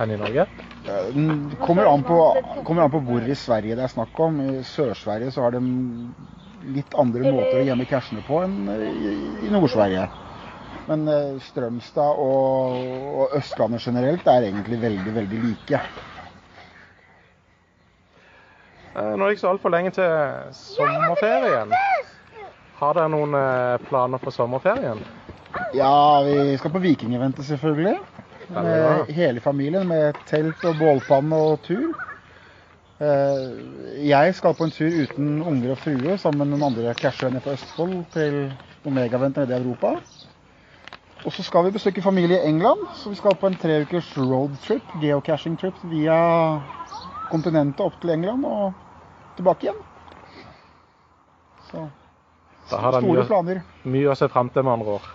enn 0.01 0.15
i 0.15 0.17
Norge? 0.17 0.47
Det 0.85 1.59
kommer 1.61 1.87
an, 1.89 2.03
på, 2.05 2.17
kommer 2.65 2.85
an 2.85 2.93
på 2.93 3.01
hvor 3.05 3.25
i 3.25 3.37
Sverige 3.37 3.77
det 3.77 3.85
er 3.85 3.93
snakk 3.93 4.17
om. 4.25 4.41
I 4.41 4.63
Sør-Sverige 4.65 5.33
så 5.33 5.45
har 5.45 5.55
de 5.55 5.61
litt 6.75 6.97
andre 6.97 7.29
måter 7.29 7.61
å 7.61 7.65
gjemme 7.67 7.87
cashene 7.89 8.25
på 8.25 8.41
enn 8.45 8.69
i, 8.73 9.13
i 9.45 9.53
Nord-Sverige. 9.53 10.07
Men 10.89 11.07
eh, 11.09 11.37
Strømstad 11.41 12.19
og, 12.21 12.81
og 13.21 13.37
Østlandet 13.39 13.85
generelt 13.85 14.27
er 14.29 14.49
egentlig 14.49 14.81
veldig, 14.81 15.15
veldig 15.21 15.41
like. 15.45 15.81
Eh, 18.95 19.11
Nå 19.15 19.23
er 19.25 19.27
det 19.27 19.35
ikke 19.35 19.43
så 19.43 19.51
altfor 19.51 19.73
lenge 19.73 19.91
til 19.95 20.07
sommerferien. 20.55 21.71
Har 22.79 22.95
dere 22.97 23.11
noen 23.11 23.35
eh, 23.39 23.77
planer 23.89 24.21
for 24.23 24.35
sommerferien? 24.35 25.01
Ja, 25.75 26.21
vi 26.27 26.55
skal 26.59 26.71
på 26.73 26.81
Vikingeventet 26.83 27.47
selvfølgelig. 27.47 27.97
Med 28.55 29.09
hele 29.17 29.41
familien 29.41 29.87
med 29.89 30.17
telt 30.29 30.61
og 30.69 30.75
bålpanne 30.79 31.35
og 31.35 31.61
tur. 31.65 31.87
Eh, 33.01 34.05
Jeg 34.07 34.35
skal 34.37 34.55
på 34.55 34.67
en 34.67 34.71
tur 34.75 34.99
uten 35.03 35.41
unger 35.43 35.73
og 35.73 35.81
frue 35.81 36.17
sammen 36.21 36.45
med 36.45 36.53
noen 36.53 36.69
andre 36.71 36.93
cashere 36.99 37.41
fra 37.43 37.55
Østfold 37.57 37.97
til 38.13 38.39
Omega-vent 38.85 39.41
nede 39.41 39.55
i 39.57 39.59
Europa. 39.63 39.95
Og 41.25 41.33
så 41.33 41.43
skal 41.43 41.65
vi 41.65 41.73
besøke 41.73 42.03
familie 42.05 42.37
i 42.37 42.47
England, 42.51 42.85
så 43.01 43.09
vi 43.09 43.17
skal 43.17 43.35
på 43.35 43.47
en 43.49 43.55
tre 43.57 43.79
ukers 43.81 44.11
roadtrip, 44.17 44.91
geocaching-trip 45.01 45.79
via 45.89 46.17
kontinentet 47.31 47.81
opp 47.81 47.95
til 48.01 48.13
England 48.13 48.45
og 48.45 48.73
tilbake 49.37 49.67
igjen. 49.67 49.79
Så 51.71 51.87
Da 52.71 52.77
har 52.81 52.97
store 52.99 53.19
mye, 53.21 53.25
planer. 53.29 53.61
mye 53.83 54.09
å 54.09 54.15
se 54.17 54.27
fram 54.31 54.49
til, 54.49 54.63
med 54.65 54.73
andre 54.79 54.97
ord. 54.97 55.09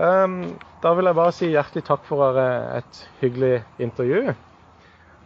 Um, 0.00 0.36
da 0.82 0.94
vil 0.96 1.04
jeg 1.10 1.18
bare 1.18 1.32
si 1.36 1.50
hjertelig 1.52 1.84
takk 1.84 2.06
for 2.08 2.38
et 2.40 3.02
hyggelig 3.20 3.62
intervju. 3.78 4.34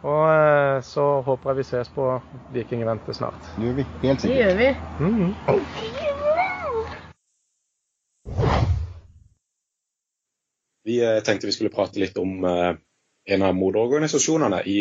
Og 0.05 0.23
eh, 0.29 0.81
så 0.85 1.05
håper 1.25 1.49
jeg 1.49 1.57
vi 1.57 1.63
ses 1.65 1.89
på 1.95 2.09
Vikingeventet 2.53 3.15
snart. 3.17 3.47
Det 3.55 3.65
gjør 3.65 3.77
vi 3.79 3.85
helt 4.03 4.21
Det 4.21 4.35
gjør 4.35 4.57
vi. 4.59 4.67
Mhm. 4.99 5.31
Vi 10.85 10.99
eh, 11.01 11.23
tenkte 11.23 11.47
vi 11.49 11.55
skulle 11.55 11.73
prate 11.73 11.99
litt 11.99 12.17
om 12.21 12.43
eh, 12.45 12.75
en 13.33 13.41
av 13.47 13.55
moderorganisasjonene 13.57 14.59
i 14.69 14.75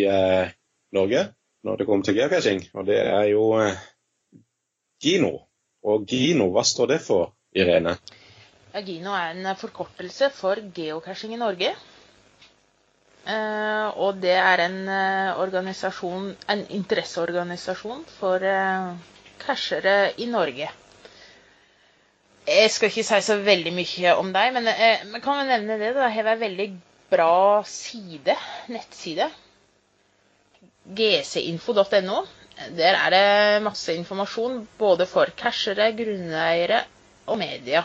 Norge 0.92 1.22
når 1.64 1.80
det 1.80 1.86
kommer 1.88 2.04
til 2.04 2.18
geocaching, 2.18 2.62
og 2.74 2.86
det 2.88 3.00
er 3.00 3.24
jo 3.32 3.48
eh, 3.60 3.80
Gino. 5.02 5.32
Og 5.84 6.04
Gino, 6.08 6.50
hva 6.52 6.64
står 6.64 6.94
det 6.94 7.00
for, 7.04 7.32
Irene? 7.56 7.96
Ja, 8.74 8.82
Gino 8.84 9.12
er 9.16 9.32
en 9.32 9.50
forkortelse 9.56 10.30
for 10.34 10.60
geocaching 10.76 11.34
i 11.36 11.40
Norge. 11.40 11.74
Eh, 13.24 13.88
og 14.04 14.20
det 14.20 14.34
er 14.36 14.64
en 14.66 14.80
eh, 14.92 15.40
organisasjon, 15.40 16.32
en 16.52 16.64
interesseorganisasjon 16.76 18.04
for 18.18 18.44
eh, 18.44 18.90
cashere 19.40 20.12
i 20.20 20.28
Norge. 20.28 20.68
Jeg 22.44 22.72
skal 22.72 22.90
ikke 22.90 23.06
si 23.08 23.20
så 23.24 23.38
veldig 23.40 23.72
mye 23.72 24.16
om 24.20 24.34
deg, 24.34 24.50
men 24.52 24.68
eh, 24.68 25.06
kan 25.24 25.40
vi 25.40 25.48
nevne 25.48 25.78
det? 25.80 25.94
da, 25.96 26.10
har 26.12 26.34
en 26.34 26.42
veldig 26.44 26.68
bra 27.12 27.62
side, 27.64 28.36
nettside. 28.68 29.30
gcinfo.no. 30.84 32.24
Der 32.78 32.94
er 32.94 33.10
det 33.10 33.62
masse 33.64 33.94
informasjon 33.98 34.60
både 34.78 35.06
for 35.10 35.30
cashere, 35.36 35.90
grunneiere 35.96 36.84
og 37.26 37.38
media. 37.40 37.82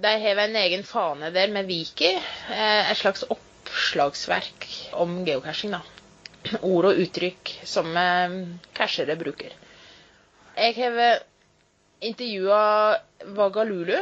De 0.00 0.12
har 0.22 0.38
en 0.40 0.56
egen 0.56 0.84
fane 0.86 1.30
der 1.34 1.50
med 1.52 1.68
Wiki, 1.68 2.14
eh, 2.14 2.90
et 2.90 2.96
slags 2.96 3.24
oppslagsverk 3.28 4.66
om 4.92 5.24
geocaching. 5.26 5.72
da. 5.72 5.80
Ord 6.62 6.88
og 6.88 7.02
uttrykk 7.02 7.52
som 7.68 7.90
eh, 7.96 8.38
cashere 8.74 9.16
bruker. 9.20 9.52
Jeg 10.56 10.74
har 10.78 11.20
intervjua 12.00 12.96
Vagalulu 13.36 13.98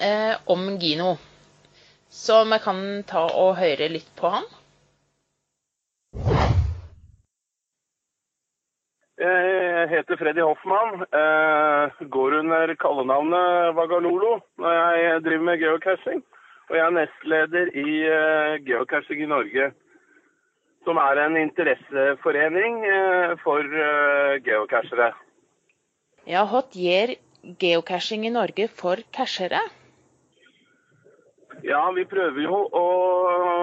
eh, 0.00 0.34
om 0.46 0.78
Gino, 0.78 1.16
så 2.10 2.44
vi 2.44 2.58
kan 2.62 3.02
ta 3.06 3.26
og 3.34 3.56
høre 3.58 3.88
litt 3.90 4.12
på 4.16 4.30
han. 4.36 4.46
Jeg 9.18 9.73
heter 9.90 10.16
Freddy 10.20 10.40
Hoffmann. 10.44 11.04
eh, 11.12 12.04
Går 12.16 12.38
under 12.40 12.74
kallenavnet 12.80 13.74
Vagalolo 13.76 14.40
når 14.58 14.72
jeg 14.98 15.22
driver 15.24 15.44
med 15.48 15.60
geocaching. 15.62 16.22
Og 16.70 16.76
jeg 16.76 16.84
er 16.86 16.94
nestleder 16.96 17.70
i 17.76 17.96
eh, 18.08 18.54
Geocaching 18.64 19.20
i 19.22 19.28
Norge, 19.28 19.70
som 20.84 20.96
er 20.96 21.20
en 21.26 21.36
interesseforening 21.36 22.84
eh, 22.88 23.34
for 23.44 23.62
geocachere. 24.46 25.12
Ja, 26.24 26.46
hva 26.48 26.62
gjør 26.72 27.14
geocaching 27.60 28.24
i 28.24 28.32
Norge 28.32 28.68
for 28.72 28.96
cashere? 29.12 29.60
Ja, 31.64 31.80
vi 31.96 32.02
prøver 32.04 32.42
jo 32.44 32.58
å 32.76 32.88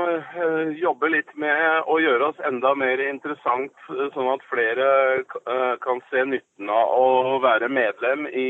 eh, 0.09 0.71
jobbe 0.81 1.11
litt 1.13 1.29
med 1.37 1.85
å 1.85 1.99
gjøre 2.01 2.31
oss 2.31 2.39
enda 2.47 2.71
mer 2.73 2.97
interessant, 3.05 3.75
eh, 3.93 4.07
sånn 4.15 4.29
at 4.31 4.45
flere 4.49 4.87
eh, 5.21 5.75
kan 5.83 6.01
se 6.09 6.23
nytten 6.31 6.71
av 6.73 6.95
å 6.97 7.37
være 7.43 7.69
medlem 7.69 8.25
i, 8.25 8.47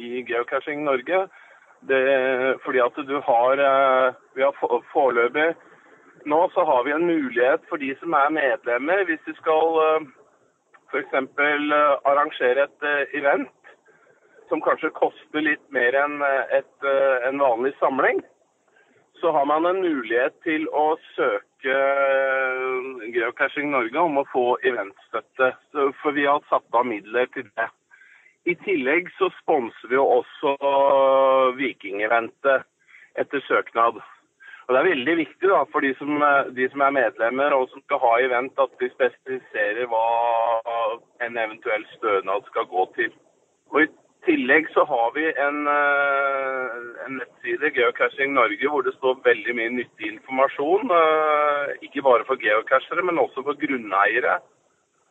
i 0.00 0.24
Geocaching 0.24 0.80
Norge. 0.88 1.26
Det, 1.84 2.00
fordi 2.64 2.80
at 2.80 3.04
du 3.04 3.18
har, 3.26 3.60
vi 4.32 4.40
har 4.46 4.56
foreløpig 4.94 5.50
nå 6.24 6.38
så 6.54 6.64
har 6.64 6.86
vi 6.86 6.94
en 6.96 7.04
mulighet 7.04 7.66
for 7.68 7.76
de 7.76 7.90
som 8.00 8.16
er 8.16 8.32
medlemmer, 8.32 9.04
hvis 9.04 9.20
de 9.28 9.34
skal 9.36 10.06
f.eks. 10.88 11.18
arrangere 12.08 12.64
et 12.64 13.18
event 13.20 13.74
som 14.48 14.64
kanskje 14.64 14.96
koster 14.96 15.44
litt 15.44 15.66
mer 15.76 16.00
enn 16.06 16.24
en 16.24 17.44
vanlig 17.44 17.76
samling 17.82 18.24
så 19.24 19.32
har 19.32 19.46
man 19.46 19.64
en 19.66 19.80
mulighet 19.80 20.34
til 20.44 20.66
å 20.68 20.98
søke 21.14 21.72
eh, 21.72 23.04
Geocaching 23.14 23.70
Norge 23.72 23.96
om 23.96 24.18
å 24.20 24.24
få 24.28 24.42
eventstøtte. 24.68 25.48
For 26.02 26.12
vi 26.12 26.26
har 26.28 26.44
satt 26.50 26.76
av 26.76 26.84
midler 26.84 27.30
til 27.32 27.48
det. 27.56 27.70
I 28.44 28.52
tillegg 28.66 29.08
så 29.16 29.30
sponser 29.38 29.88
vi 29.88 29.96
jo 29.96 30.04
også 30.18 30.52
Vikingeventet 31.56 32.68
etter 33.16 33.40
søknad. 33.48 34.02
Og 34.66 34.76
Det 34.76 34.82
er 34.82 34.90
veldig 34.90 35.16
viktig 35.22 35.52
da, 35.54 35.64
for 35.72 35.80
de 35.80 35.94
som, 35.96 36.20
eh, 36.20 36.52
de 36.60 36.68
som 36.74 36.84
er 36.84 36.96
medlemmer 37.00 37.56
og 37.56 37.70
som 37.72 37.80
skal 37.86 38.04
ha 38.04 38.14
event, 38.28 38.60
at 38.60 38.76
de 38.82 38.92
spesifiserer 38.92 39.88
hva 39.88 40.04
en 41.24 41.40
eventuell 41.46 41.88
stønad 41.96 42.44
skal 42.52 42.68
gå 42.68 42.90
til. 43.00 43.16
Og 43.72 43.86
I 43.86 43.92
tillegg 44.26 44.68
så 44.74 44.84
har 44.88 45.12
vi 45.14 45.24
en, 45.46 45.66
eh, 45.66 46.72
en 47.06 47.18
nettside, 47.20 47.70
Geocaching 47.76 48.34
Norge, 48.34 48.68
hvor 48.68 48.82
det 48.82 48.94
står 48.96 49.22
veldig 49.24 49.54
mye 49.56 49.72
nyttig 49.76 50.10
informasjon. 50.12 50.90
eh, 50.90 51.74
Ikke 51.82 52.02
bare 52.02 52.24
for 52.24 52.36
geocachere, 52.36 53.02
men 53.02 53.18
også 53.18 53.44
for 53.44 53.54
grunneiere. 53.54 54.40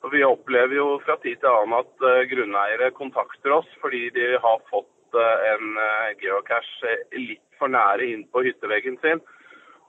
Og 0.04 0.12
Vi 0.12 0.24
opplever 0.24 0.76
jo 0.76 1.00
fra 1.06 1.16
tid 1.24 1.38
til 1.38 1.48
annen 1.50 1.80
at 1.80 1.94
eh, 2.02 2.28
grunneiere 2.32 2.92
kontakter 2.92 3.52
oss 3.60 3.70
fordi 3.82 4.10
de 4.10 4.38
har 4.38 4.60
fått 4.70 4.90
en 5.14 5.78
geocache 6.18 6.92
litt 7.14 7.46
for 7.60 7.68
nære 7.68 8.02
inn 8.02 8.24
på 8.34 8.42
hytteveggen 8.42 8.98
sin 8.98 9.22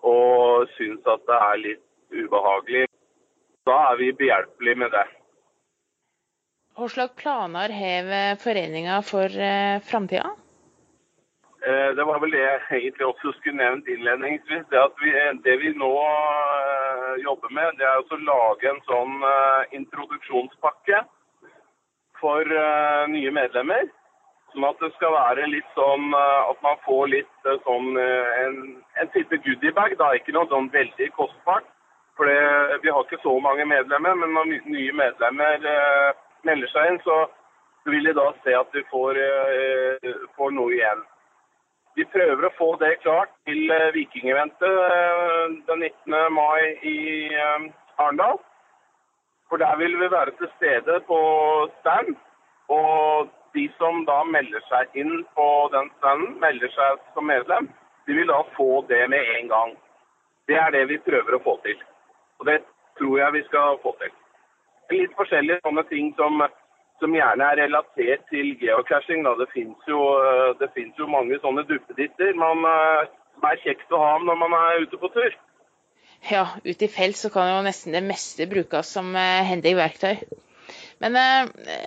og 0.05 0.69
syns 0.77 1.07
at 1.07 1.25
det 1.25 1.39
er 1.41 1.57
litt 1.63 1.87
ubehagelig. 2.13 2.87
Da 3.65 3.77
er 3.91 3.97
vi 3.97 4.13
behjelpelige 4.13 4.77
med 4.77 4.91
det. 4.93 5.07
Hva 6.75 6.89
slags 6.91 7.15
planer 7.21 7.71
har 7.71 8.09
foreninga 8.43 8.97
for 9.07 9.31
eh, 9.31 9.79
framtida? 9.91 10.31
Eh, 11.67 11.91
Det 11.97 12.05
var 12.05 12.19
vel 12.21 12.33
det 12.35 12.41
jeg 12.43 12.63
egentlig 12.81 13.07
også 13.07 13.33
skulle 13.37 13.61
nevnt 13.63 13.87
innledningsvis. 13.89 14.65
Det, 14.73 14.81
vi, 15.03 15.13
det 15.45 15.55
vi 15.63 15.71
nå 15.79 15.91
eh, 16.03 17.13
jobber 17.23 17.53
med, 17.55 17.79
det 17.79 17.87
er 17.87 18.03
å 18.03 18.19
lage 18.31 18.71
en 18.73 18.81
sånn 18.91 19.15
eh, 19.31 19.77
introduksjonspakke 19.79 21.05
for 22.21 22.43
eh, 22.43 23.05
nye 23.15 23.31
medlemmer. 23.39 23.87
Sånn 24.51 24.67
at 24.69 24.83
det 24.83 24.91
skal 24.97 25.15
være 25.15 25.47
litt 25.55 25.71
sånn 25.79 26.11
eh, 26.11 26.51
at 26.51 26.59
man 26.67 26.83
får 26.89 27.07
litt 27.15 27.49
eh, 27.49 27.63
sånn 27.69 27.95
eh, 28.03 28.35
en, 28.49 28.59
en 28.99 29.15
type 29.15 29.39
goodiebag. 29.47 29.95
Da. 30.03 30.11
Ikke 30.19 30.35
noe 30.35 30.51
sånn 30.51 30.73
veldig 30.75 31.11
kostbart. 31.15 31.71
For 32.15 32.31
vi 32.31 32.91
har 32.95 33.01
ikke 33.03 33.19
så 33.25 33.33
mange 33.43 33.65
medlemmer, 33.67 34.15
men 34.15 34.37
når 34.37 34.53
nye 34.71 34.93
medlemmer 34.95 35.65
eh, 35.67 36.13
melder 36.49 36.71
seg 36.73 36.93
inn, 36.93 37.01
så 37.05 37.25
vil 37.91 38.07
de 38.09 38.15
da 38.17 38.31
se 38.45 38.55
at 38.57 38.73
de 38.73 38.83
får, 38.91 39.19
eh, 39.19 40.15
får 40.37 40.55
noe 40.57 40.73
igjen. 40.73 41.05
Vi 41.97 42.05
prøver 42.11 42.49
å 42.49 42.57
få 42.59 42.71
det 42.81 42.97
klart 43.05 43.31
til 43.47 43.71
eh, 43.71 43.93
Vikingeventet 43.95 44.79
eh, 44.97 45.55
den 45.69 45.85
19. 45.85 46.17
mai 46.35 46.75
i 46.83 46.97
Arendal. 47.99 48.41
For 49.49 49.63
der 49.63 49.77
vil 49.79 49.95
vi 50.01 50.11
være 50.11 50.35
til 50.39 50.51
stede 50.57 51.01
på 51.07 51.21
stand. 51.81 52.17
Og 52.73 53.31
de 53.55 53.69
som 53.79 54.03
da 54.09 54.23
melder 54.25 54.65
seg 54.71 54.97
inn 54.99 55.23
på 55.37 55.49
den 55.77 55.91
standen, 55.99 56.39
melder 56.43 56.73
seg 56.75 57.03
som 57.15 57.29
medlem, 57.31 57.69
de 58.07 58.17
vil 58.19 58.33
da 58.33 58.41
få 58.57 58.83
det 58.89 59.05
med 59.13 59.31
en 59.39 59.49
gang. 59.53 59.77
Det 60.49 60.57
er 60.59 60.73
det 60.75 60.89
vi 60.89 60.99
prøver 61.05 61.37
å 61.37 61.45
få 61.45 61.59
til. 61.65 61.79
Og 62.41 62.49
det 62.51 62.59
tror 62.99 63.19
jeg 63.21 63.37
vi 63.39 63.45
skal 63.47 63.79
få 63.85 63.95
til. 64.01 64.13
Litt 64.93 65.15
forskjellige 65.17 65.63
sånne 65.65 65.85
ting 65.89 66.11
som, 66.19 66.43
som 67.01 67.15
gjerne 67.17 67.47
er 67.51 67.61
relatert 67.65 68.27
til 68.31 68.53
geocaching. 68.61 69.25
Da. 69.27 69.35
Det 69.41 69.49
fins 69.55 69.89
jo, 69.89 70.01
eh, 70.61 70.81
jo 70.99 71.09
mange 71.11 71.39
sånne 71.43 71.65
duppeditter 71.69 72.35
man, 72.39 72.65
eh, 72.69 73.13
som 73.35 73.49
er 73.51 73.63
kjekt 73.65 73.93
å 73.93 74.03
ha 74.03 74.15
når 74.23 74.41
man 74.43 74.57
er 74.61 74.85
ute 74.85 75.01
på 75.01 75.11
tur. 75.15 75.37
Ja, 76.31 76.47
ute 76.65 76.87
i 76.87 76.93
felt 76.93 77.19
så 77.21 77.31
kan 77.33 77.51
jo 77.51 77.63
nesten 77.65 77.93
det 77.93 78.05
meste 78.05 78.49
brukes 78.49 78.93
som 78.97 79.15
eh, 79.17 79.45
hendig 79.49 79.77
verktøy. 79.81 80.21
Men 81.03 81.17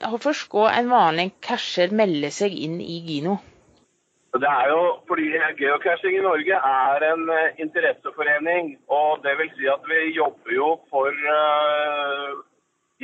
hvorfor 0.04 0.36
skal 0.36 0.68
en 0.75 0.89
vanlig 0.92 1.32
casher 1.42 1.94
melde 1.96 2.27
seg 2.36 2.51
inn 2.54 2.75
i 2.84 3.00
Gino? 3.08 3.38
Det 4.38 4.50
er 4.51 4.68
jo 4.70 4.82
fordi 5.08 5.32
Geocaching 5.58 6.18
i 6.20 6.25
Norge 6.25 6.60
er 6.60 7.06
en 7.08 7.24
interesseforening. 7.63 8.75
og 8.92 9.24
det 9.24 9.38
vil 9.40 9.50
si 9.55 9.66
at 9.72 9.88
Vi 9.88 10.12
jobber 10.20 10.53
jo 10.53 10.70
for 10.92 11.10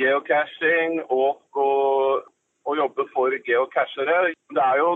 geocaching 0.00 1.00
og, 1.08 1.42
å 2.64 2.76
jobbe 2.78 3.06
for 3.12 3.34
geocachere. 3.46 4.32
Det 4.54 4.62
er 4.64 4.80
jo 4.80 4.94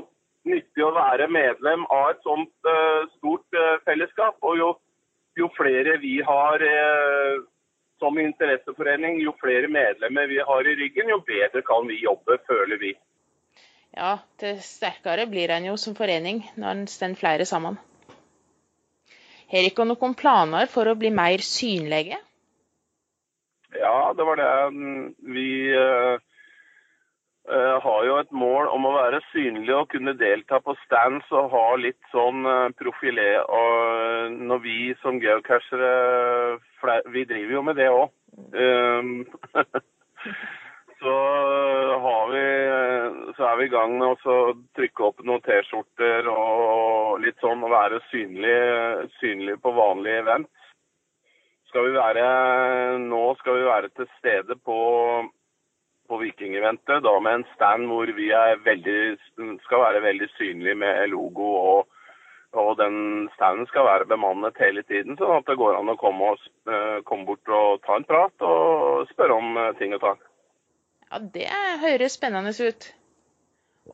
nyttig 0.49 0.85
å 0.85 0.95
være 0.97 1.29
medlem 1.29 1.85
av 1.93 2.15
et 2.15 2.23
sånt 2.25 2.69
uh, 2.69 3.05
stort 3.19 3.59
uh, 3.59 3.77
fellesskap. 3.85 4.39
og 4.43 4.57
jo, 4.57 4.71
jo 5.37 5.51
flere 5.57 5.99
vi 6.03 6.19
har 6.25 6.65
uh, 6.65 7.43
som 7.99 8.19
interesseforening, 8.23 9.21
jo 9.23 9.35
flere 9.43 9.69
medlemmer 9.69 10.31
vi 10.31 10.39
har 10.51 10.71
i 10.71 10.77
ryggen, 10.79 11.11
jo 11.11 11.21
bedre 11.27 11.63
kan 11.67 11.87
vi 11.91 12.01
jobbe, 12.05 12.39
føler 12.49 12.81
vi. 12.81 12.95
Ja, 13.97 14.19
til 14.39 14.61
sterkere 14.63 15.27
blir 15.27 15.51
en 15.51 15.67
jo 15.71 15.77
som 15.81 15.97
forening 15.99 16.45
når 16.57 16.71
en 16.75 16.87
står 16.91 17.17
flere 17.19 17.47
sammen. 17.49 17.79
Har 19.49 19.65
dere 19.65 19.87
noen 19.89 20.15
planer 20.15 20.69
for 20.71 20.91
å 20.91 20.97
bli 20.99 21.11
mer 21.15 21.43
synlige? 21.45 22.21
Ja, 23.77 24.15
det 24.17 24.25
var 24.25 24.37
det. 24.37 24.71
Vi 25.33 25.75
eh, 25.77 26.17
eh, 27.53 27.83
har 27.83 28.05
jo 28.07 28.17
et 28.17 28.33
mål 28.33 28.69
om 28.73 28.87
å 28.89 28.95
være 28.97 29.21
synlig 29.33 29.75
og 29.77 29.91
kunne 29.93 30.17
delta 30.17 30.61
på 30.65 30.75
stands 30.87 31.29
og 31.33 31.51
ha 31.53 31.67
litt 31.77 32.01
sånn 32.13 32.49
uh, 32.49 32.71
profilé. 32.81 33.37
Og 33.45 34.33
når 34.49 34.65
vi 34.65 34.79
som 35.03 35.21
geocachere 35.21 36.59
Vi 37.13 37.25
driver 37.25 37.53
jo 37.53 37.63
med 37.63 37.77
det 37.77 37.91
òg. 37.93 38.09
så 40.99 41.15
har 42.05 42.31
vi 42.33 42.45
så 43.37 43.45
er 43.47 43.57
vi 43.59 43.67
i 43.69 43.73
gang 43.73 43.99
med 43.99 44.27
å 44.27 44.37
trykke 44.79 45.05
opp 45.05 45.21
noen 45.27 45.43
T-skjorter 45.45 46.27
og 46.33 47.21
litt 47.23 47.39
sånn 47.43 47.63
å 47.63 47.71
være 47.71 48.01
synlig, 48.11 48.57
synlig 49.21 49.59
på 49.63 49.75
vanlige 49.77 50.23
event. 50.25 50.49
Skal 51.69 51.85
vi 51.85 51.97
være, 51.99 52.29
nå 53.05 53.23
skal 53.41 53.59
vi 53.59 53.67
være 53.67 53.91
til 53.97 54.09
stede 54.17 54.57
på, 54.65 54.79
på 56.09 56.21
Vikingeventet, 56.23 57.03
da 57.05 57.13
med 57.21 57.41
en 57.41 57.47
stand 57.55 57.87
hvor 57.91 58.09
vi 58.17 58.31
er 58.33 58.63
veldig, 58.65 59.19
skal 59.67 59.85
være 59.85 60.03
veldig 60.07 60.31
synlige 60.39 60.79
med 60.81 61.11
logo. 61.13 61.51
Og, 61.73 61.99
og 62.57 62.71
den 62.81 63.29
standen 63.35 63.69
skal 63.69 63.85
være 63.85 64.09
bemannet 64.09 64.57
hele 64.65 64.83
tiden, 64.89 65.21
sånn 65.21 65.37
at 65.37 65.51
det 65.51 65.59
går 65.61 65.77
an 65.77 65.93
å 65.93 65.99
komme, 66.01 66.33
og, 66.33 66.49
eh, 66.73 67.03
komme 67.05 67.29
bort 67.29 67.53
og 67.53 67.83
ta 67.85 68.01
en 68.01 68.09
prat 68.09 68.49
og 68.49 69.05
spørre 69.13 69.37
om 69.37 69.61
eh, 69.61 69.75
ting 69.81 69.93
og 69.93 70.01
tang. 70.07 70.23
Ja, 71.11 71.21
det 71.21 71.51
høres 71.85 72.17
spennende 72.17 72.57
ut. 72.57 72.93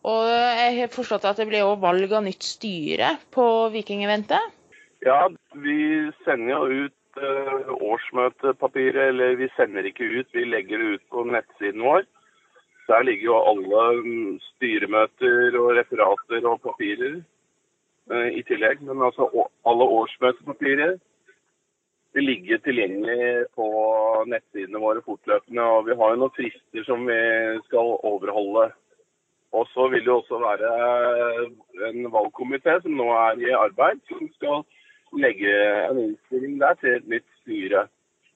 Og 0.03 0.27
jeg 0.31 0.75
har 0.79 0.95
forstått 0.95 1.27
at 1.27 1.43
det 1.43 1.51
blir 1.51 1.67
også 1.67 1.83
valg 1.83 2.13
av 2.15 2.23
nytt 2.27 2.47
styre 2.47 3.17
på 3.35 3.47
Vikingeventet. 3.75 4.55
Ja, 5.05 5.25
vi 5.59 5.77
sender 6.23 6.55
jo 6.55 6.87
ut 6.87 7.01
eh, 7.21 7.71
årsmøtepapiret, 7.75 9.09
eller 9.09 9.39
vi 9.41 9.49
sender 9.57 9.87
ikke 9.89 10.09
ut, 10.19 10.29
vi 10.33 10.45
legger 10.45 10.83
det 10.83 10.99
ut 10.99 11.05
på 11.11 11.25
nettsiden 11.29 11.85
vår. 11.85 12.05
Der 12.89 13.03
ligger 13.03 13.25
jo 13.31 13.41
alle 13.51 13.85
mm, 14.05 14.41
styremøter 14.51 15.57
og 15.61 15.73
referater 15.79 16.49
og 16.51 16.61
papirer 16.61 17.17
eh, 18.13 18.31
i 18.39 18.43
tillegg. 18.49 18.83
Men 18.85 19.03
altså 19.09 19.29
alle 19.65 19.91
årsmøtepapirer 19.99 20.97
vil 22.15 22.29
ligge 22.29 22.59
tilgjengelig 22.63 23.47
på 23.57 23.67
nettsidene 24.31 24.83
våre 24.83 25.03
fortløpende. 25.07 25.65
Og 25.65 25.89
vi 25.89 25.99
har 25.99 26.13
jo 26.13 26.21
noen 26.23 26.37
frister 26.37 26.87
som 26.87 27.09
vi 27.09 27.21
skal 27.67 27.97
overholde. 28.07 28.69
Og 29.55 29.67
så 29.71 29.89
vil 29.89 30.03
det 30.05 30.13
også 30.13 30.39
være 30.43 30.71
en 31.89 32.07
valgkomité 32.11 32.81
som 32.83 32.97
nå 32.99 33.07
er 33.15 33.43
i 33.43 33.53
arbeid, 33.55 34.01
som 34.11 34.27
skal 34.35 34.65
legge 35.21 35.55
en 35.89 36.01
innstilling 36.09 36.59
der 36.61 36.79
til 36.81 36.99
et 36.99 37.09
nytt 37.11 37.27
styre. 37.43 37.87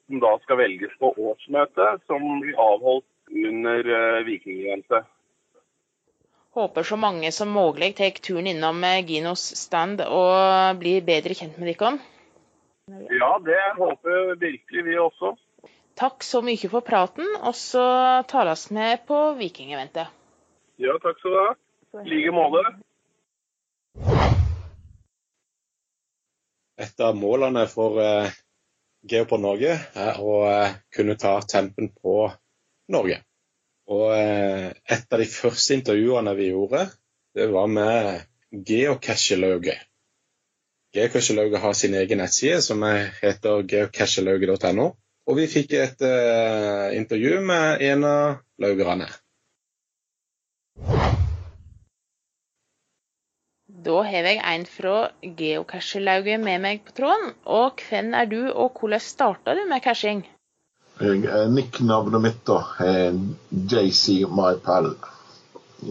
Som 0.08 0.22
da 0.24 0.32
skal 0.42 0.60
velges 0.62 0.94
på 1.00 1.12
årsmøtet, 1.12 2.02
som 2.08 2.22
blir 2.40 2.56
avholdt 2.56 3.06
under 3.28 3.90
uh, 3.92 4.26
Vikingeventet. 4.26 5.08
Håper 6.56 6.82
så 6.82 6.96
mange 6.96 7.28
som 7.32 7.50
mulig 7.52 7.92
tar 7.98 8.16
turen 8.24 8.48
innom 8.50 8.80
eh, 8.88 9.02
Ginos 9.06 9.44
stand 9.60 10.00
og 10.00 10.80
blir 10.80 11.04
bedre 11.06 11.36
kjent 11.36 11.58
med 11.60 11.68
dere. 11.70 11.98
Ja, 13.12 13.34
det 13.44 13.60
håper 13.76 14.32
virkelig 14.40 14.84
vi 14.86 14.96
også. 14.98 15.34
Takk 15.98 16.24
så 16.24 16.40
mye 16.46 16.70
for 16.72 16.80
praten, 16.86 17.26
og 17.42 17.54
så 17.58 17.84
tales 18.30 18.68
vi 18.72 18.90
på 19.06 19.20
Vikingeventet. 19.38 20.08
Ja, 20.80 20.94
takk 21.02 21.18
skal 21.20 21.34
du 21.34 21.38
ha. 21.42 21.48
I 22.00 22.08
like 22.08 22.32
måte. 22.32 22.62
Et 26.78 27.00
av 27.02 27.16
målene 27.18 27.64
for 27.70 27.98
eh, 28.02 28.30
Geopod 29.10 29.42
Norge 29.42 29.72
er 29.98 30.20
å 30.22 30.36
eh, 30.46 30.76
kunne 30.94 31.16
ta 31.18 31.32
tempen 31.42 31.90
på 31.90 32.28
Norge. 32.94 33.18
Og 33.90 34.12
eh, 34.14 34.68
et 34.86 35.06
av 35.10 35.22
de 35.22 35.26
første 35.32 35.74
intervjuene 35.74 36.34
vi 36.38 36.52
gjorde, 36.52 36.84
det 37.34 37.48
var 37.50 37.66
med 37.72 38.22
Geocache-lauget. 38.68 39.82
Geocache-lauget 40.94 41.60
har 41.60 41.74
sin 41.76 41.98
egen 41.98 42.22
nettside 42.22 42.62
som 42.64 42.82
er- 42.86 43.10
heter 43.20 43.66
geocachelauget.no. 43.68 44.92
Og 45.28 45.36
vi 45.36 45.44
fikk 45.50 45.74
et 45.76 46.00
intervju 46.96 47.42
med 47.44 47.82
en 47.84 48.04
av 48.08 48.38
laugerne. 48.62 49.10
Da 53.84 54.00
har 54.02 54.26
jeg 54.26 54.40
en 54.42 54.64
fra 54.66 54.94
geocachelauget 55.38 56.40
med 56.42 56.62
meg 56.64 56.80
på 56.86 56.94
tråden. 56.96 57.30
Og 57.46 57.78
hvem 57.88 58.10
er 58.14 58.26
du, 58.26 58.40
og 58.50 58.74
hvordan 58.80 59.02
starta 59.02 59.54
du 59.54 59.62
med 59.70 59.84
caching? 59.84 60.24
Nick-navnet 60.98 62.24
mitt 62.24 62.40
da 62.48 62.58
er 62.82 63.14
JC 63.52 64.24
MyPal. 64.26 64.90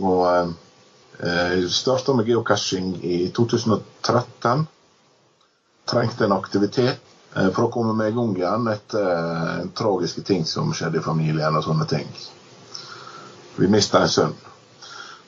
Og 0.02 0.24
eh, 0.28 1.54
jeg 1.62 1.70
starta 1.72 2.16
med 2.18 2.28
geocaching 2.28 2.98
i 3.08 3.30
2013. 3.36 4.66
Trengte 5.88 6.28
en 6.28 6.36
aktivitet 6.36 7.00
eh, 7.38 7.48
for 7.54 7.70
å 7.70 7.72
komme 7.72 7.96
meg 7.96 8.12
i 8.12 8.18
gang 8.18 8.36
igjen 8.36 8.68
etter 8.74 9.14
eh, 9.14 9.64
tragiske 9.80 10.26
ting 10.28 10.44
som 10.50 10.76
skjedde 10.76 11.00
i 11.00 11.08
familien 11.08 11.56
og 11.56 11.64
sånne 11.70 11.88
ting. 11.88 12.12
Vi 13.56 13.72
mista 13.72 14.04
en 14.04 14.12
sønn. 14.12 14.38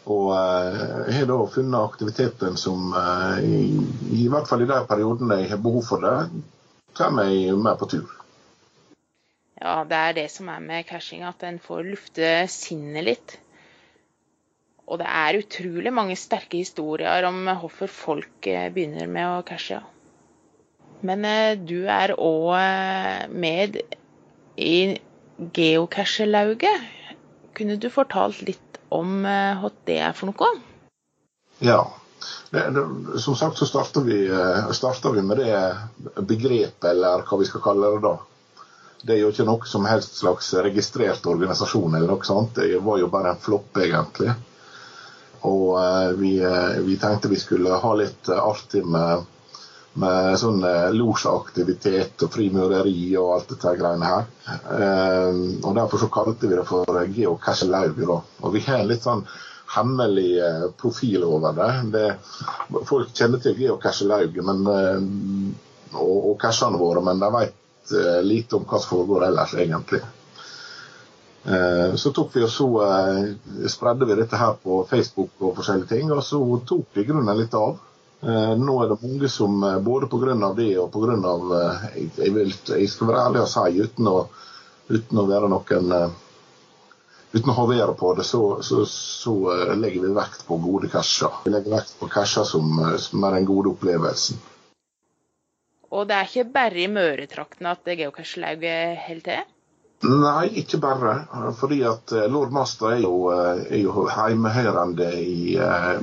Og 0.10 0.32
jeg 0.34 1.18
har 1.20 1.28
da 1.30 1.38
funnet 1.54 1.80
aktiviteten 1.80 2.56
som 2.58 2.94
i, 3.46 3.60
i 4.18 4.30
hvert 4.32 4.50
fall 4.50 4.64
i 4.66 4.70
de 4.70 4.80
periodene 4.90 5.44
jeg 5.44 5.52
har 5.52 5.62
behov 5.62 5.86
for 5.86 6.02
det, 6.02 6.16
tar 6.98 7.14
meg 7.14 7.52
med 7.54 7.78
på 7.78 7.90
tur. 7.94 8.16
Ja, 9.60 9.84
det 9.86 10.00
er 10.00 10.16
det 10.16 10.26
som 10.32 10.50
er 10.50 10.64
med 10.64 10.88
cashing, 10.88 11.22
at 11.28 11.44
en 11.46 11.60
får 11.62 11.86
lufte 11.92 12.32
sinnet 12.50 13.06
litt. 13.06 13.36
Og 14.90 14.98
det 15.02 15.10
er 15.14 15.38
utrolig 15.38 15.92
mange 15.94 16.16
sterke 16.18 16.58
historier 16.64 17.28
om 17.28 17.44
hvorfor 17.62 17.92
folk 17.92 18.48
begynner 18.74 19.12
med 19.12 19.28
å 19.30 19.44
cashe. 19.46 19.78
Men 21.06 21.28
du 21.70 21.84
er 21.86 22.16
òg 22.18 23.30
med 23.30 23.78
i 24.58 24.98
geocachelauget. 25.56 26.88
Kunne 27.56 27.78
du 27.78 27.88
fortalt 27.94 28.42
litt 28.48 28.69
om 28.96 29.22
hva 29.24 29.72
det 29.88 30.00
er 30.02 30.16
for 30.18 30.32
noe? 30.32 30.52
Ja. 31.64 31.82
Som 33.20 33.36
sagt 33.38 33.60
så 33.60 33.68
starter 33.70 34.02
vi, 34.06 34.18
starter 34.74 35.14
vi 35.16 35.22
med 35.22 35.38
det 35.38 36.24
begrepet, 36.26 36.90
eller 36.92 37.24
hva 37.28 37.40
vi 37.40 37.48
skal 37.50 37.64
kalle 37.64 37.94
det 37.96 38.04
da. 38.08 38.16
Det 39.02 39.16
er 39.16 39.22
jo 39.22 39.32
ikke 39.32 39.48
noe 39.48 39.68
som 39.70 39.86
helst 39.88 40.18
slags 40.20 40.52
registrert 40.60 41.28
organisasjon 41.30 41.96
eller 41.96 42.10
noe 42.12 42.28
sånt. 42.28 42.58
Det 42.60 42.82
var 42.84 43.00
jo 43.00 43.08
bare 43.12 43.32
en 43.34 43.42
flopp, 43.42 43.78
egentlig. 43.80 44.34
Og 45.48 45.78
eh, 45.80 46.10
vi, 46.20 46.34
vi, 46.84 46.98
tenkte 47.00 47.32
vi 47.32 47.40
skulle 47.40 47.80
ha 47.80 47.94
litt 47.96 48.30
artig 48.36 48.84
med, 48.86 49.24
med 50.00 50.38
sånn 50.40 50.64
losjaktivitet 50.96 52.24
og 52.26 52.32
frimureri 52.34 53.12
og 53.20 53.34
alt 53.36 53.54
dette 53.54 53.76
greiene 53.80 54.10
her. 54.10 54.28
Eh, 54.78 55.40
og 55.64 55.76
derfor 55.78 56.02
så 56.02 56.10
kalte 56.14 56.50
vi 56.50 56.58
det 56.58 56.66
for 56.70 57.00
Geocachelauget, 57.16 58.06
da. 58.08 58.20
Og 58.44 58.56
vi 58.56 58.64
har 58.68 58.84
en 58.84 58.92
litt 58.92 59.06
sånn 59.06 59.26
hemmelig 59.76 60.32
profil 60.82 61.26
over 61.28 61.54
det. 61.58 61.72
det 61.94 62.86
folk 62.90 63.12
kjenner 63.14 63.42
til 63.44 63.58
Geocachelauget 63.60 64.40
og, 64.50 66.16
og 66.16 66.34
cashene 66.42 66.80
våre, 66.82 67.04
men 67.06 67.22
de 67.22 67.30
vet 67.36 67.94
lite 68.26 68.58
om 68.58 68.66
hva 68.66 68.80
som 68.82 68.96
foregår 68.96 69.28
ellers, 69.28 69.54
egentlig. 69.58 70.02
Så 71.98 72.12
tok 72.14 72.34
vi 72.36 72.44
og 72.46 72.52
så 72.54 72.68
spredde 73.72 74.06
vi 74.10 74.18
dette 74.20 74.38
her 74.38 74.58
på 74.62 74.82
Facebook 74.90 75.38
og 75.40 75.56
forskjellige 75.58 75.94
ting, 75.94 76.12
og 76.14 76.22
så 76.26 76.42
tok 76.70 76.98
vi 76.98 77.06
grunnen 77.08 77.38
litt 77.40 77.56
av. 77.58 77.78
Nå 78.20 78.74
er 78.84 78.90
det 78.92 78.98
mange 79.00 79.30
som 79.32 79.62
både 79.84 80.10
pga. 80.12 80.54
det 80.58 80.74
og 80.80 80.90
pga. 80.92 81.14
Jeg, 81.96 82.34
vil, 82.36 82.52
jeg 82.52 82.90
skal 82.92 83.08
være 83.08 83.26
ærlig 83.30 83.44
og 83.46 83.52
si, 83.52 83.84
uten 83.86 84.10
å, 84.12 84.18
uten 84.90 85.22
å 85.22 85.28
være 85.30 85.52
noen 85.52 85.94
Uten 87.30 87.52
å 87.52 87.54
hovere 87.60 87.94
på 87.94 88.16
det, 88.18 88.24
så, 88.26 88.40
så, 88.66 88.82
så, 88.90 89.34
legger 89.78 90.08
vi 90.08 90.14
vekt 90.18 90.48
på 90.48 90.58
gode 90.58 90.90
casher. 90.90 91.36
Vi 91.44 91.52
legger 91.54 91.76
vekt 91.76 91.94
på 92.00 92.08
casher 92.10 92.48
som, 92.50 92.72
som 92.98 93.28
er 93.28 93.38
den 93.38 93.46
gode 93.46 93.70
opplevelsen. 93.76 94.40
Og 95.94 96.08
det 96.10 96.18
er 96.18 96.26
ikke 96.26 96.54
bare 96.56 96.82
i 96.82 96.90
Møretraktene 96.90 97.76
at 97.78 97.86
geocachelauget 97.86 98.98
holder 99.06 99.26
til? 99.28 99.46
Nei, 100.08 100.46
ikke 100.62 100.80
bare. 100.80 101.16
Fordi 101.60 101.82
at 101.84 102.14
lord 102.32 102.54
Master 102.56 102.94
er 102.94 103.02
jo, 103.04 103.16
er 103.34 103.82
jo 103.82 104.06
hjemmehørende 104.08 105.10
i, 105.20 105.58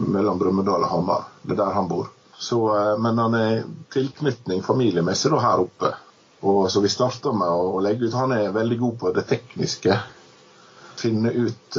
mellom 0.05 0.39
Brumunddal 0.41 0.85
og 0.85 0.93
Hamar. 0.93 1.25
Det 1.43 1.57
er 1.57 1.63
der 1.63 1.79
han 1.79 1.89
bor. 1.89 2.11
Så, 2.37 2.59
men 3.01 3.17
han 3.19 3.35
er 3.39 3.63
tilknytning 3.95 4.61
familiemessig 4.67 5.33
da, 5.33 5.41
her 5.41 5.65
oppe. 5.65 5.95
Og 6.45 6.67
så 6.71 6.83
vi 6.85 6.93
starta 6.93 7.33
med 7.33 7.49
å 7.49 7.81
legge 7.81 8.11
ut 8.11 8.19
Han 8.19 8.35
er 8.37 8.53
veldig 8.53 8.77
god 8.83 8.99
på 9.01 9.13
det 9.17 9.25
tekniske. 9.31 9.97
Finne 11.01 11.33
ut, 11.33 11.79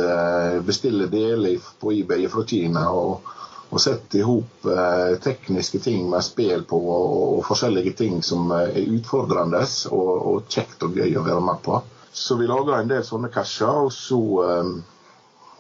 bestille 0.65 1.06
deler 1.13 1.62
på 1.80 1.93
eBay 1.99 2.25
fra 2.34 2.45
Kina. 2.49 2.89
og 2.89 3.36
og 3.69 3.82
sette 3.84 4.19
i 4.19 4.23
hop 4.25 4.67
eh, 4.71 5.17
tekniske 5.23 5.80
ting 5.84 6.08
med 6.10 6.23
spill 6.25 6.63
på 6.67 6.77
og, 6.80 7.15
og, 7.38 7.41
forskjellige 7.47 7.95
ting 7.99 8.21
som 8.23 8.51
er 8.56 8.77
utfordrende 8.86 9.63
og, 9.91 10.12
og, 10.15 10.38
kjekt 10.51 10.84
og 10.88 10.95
gøy 10.95 11.17
å 11.19 11.25
være 11.25 11.43
med 11.43 11.63
på. 11.65 11.82
Så 12.17 12.36
vi 12.36 12.47
laga 12.49 12.80
en 12.82 12.89
del 12.89 13.03
sånne 13.06 13.30
casher, 13.34 13.84
og 13.86 13.91
så, 13.93 14.19
eh, 14.49 14.71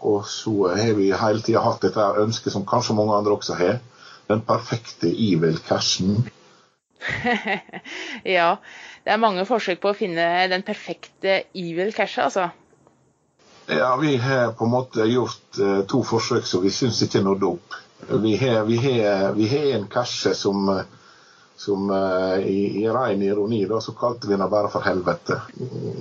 og 0.09 0.25
så 0.29 0.55
har 0.73 0.95
vi 0.97 1.11
hele 1.13 1.43
tida 1.45 1.61
hatt 1.61 1.85
dette 1.85 2.07
ønsket 2.23 2.55
som 2.55 2.65
kanskje 2.65 2.95
mange 2.97 3.13
andre 3.13 3.37
også 3.37 3.57
har. 3.59 3.77
Den 4.27 4.41
perfekte 4.47 5.07
evil-cashen. 5.07 6.25
ja, 8.37 8.55
det 9.05 9.13
er 9.13 9.21
mange 9.21 9.45
forsøk 9.47 9.79
på 9.83 9.93
å 9.93 9.97
finne 9.97 10.25
den 10.51 10.65
perfekte 10.67 11.43
evil-cashen, 11.53 12.25
altså. 12.25 12.49
Ja, 13.67 13.93
vi 14.01 14.15
har 14.17 14.55
på 14.57 14.65
en 14.65 14.73
måte 14.73 15.05
gjort 15.11 15.59
uh, 15.59 15.81
to 15.91 16.01
forsøk 16.07 16.45
som 16.47 16.63
vi 16.63 16.73
syns 16.73 17.03
ikke 17.03 17.21
nådde 17.21 17.49
opp. 17.53 17.77
Vi 18.23 18.33
har, 18.39 18.63
vi 18.67 18.77
har, 18.81 19.33
vi 19.35 19.47
har 19.51 19.73
en 19.75 19.89
cashe 19.91 20.33
som, 20.35 20.69
som 21.57 21.89
uh, 21.89 22.39
i, 22.39 22.83
i 22.83 22.89
ren 22.89 23.21
ironi 23.21 23.65
da, 23.65 23.81
så 23.81 23.91
kalte 23.91 24.27
vi 24.27 24.35
den 24.35 24.49
bare 24.49 24.69
for 24.69 24.85
helvete. 24.85 25.41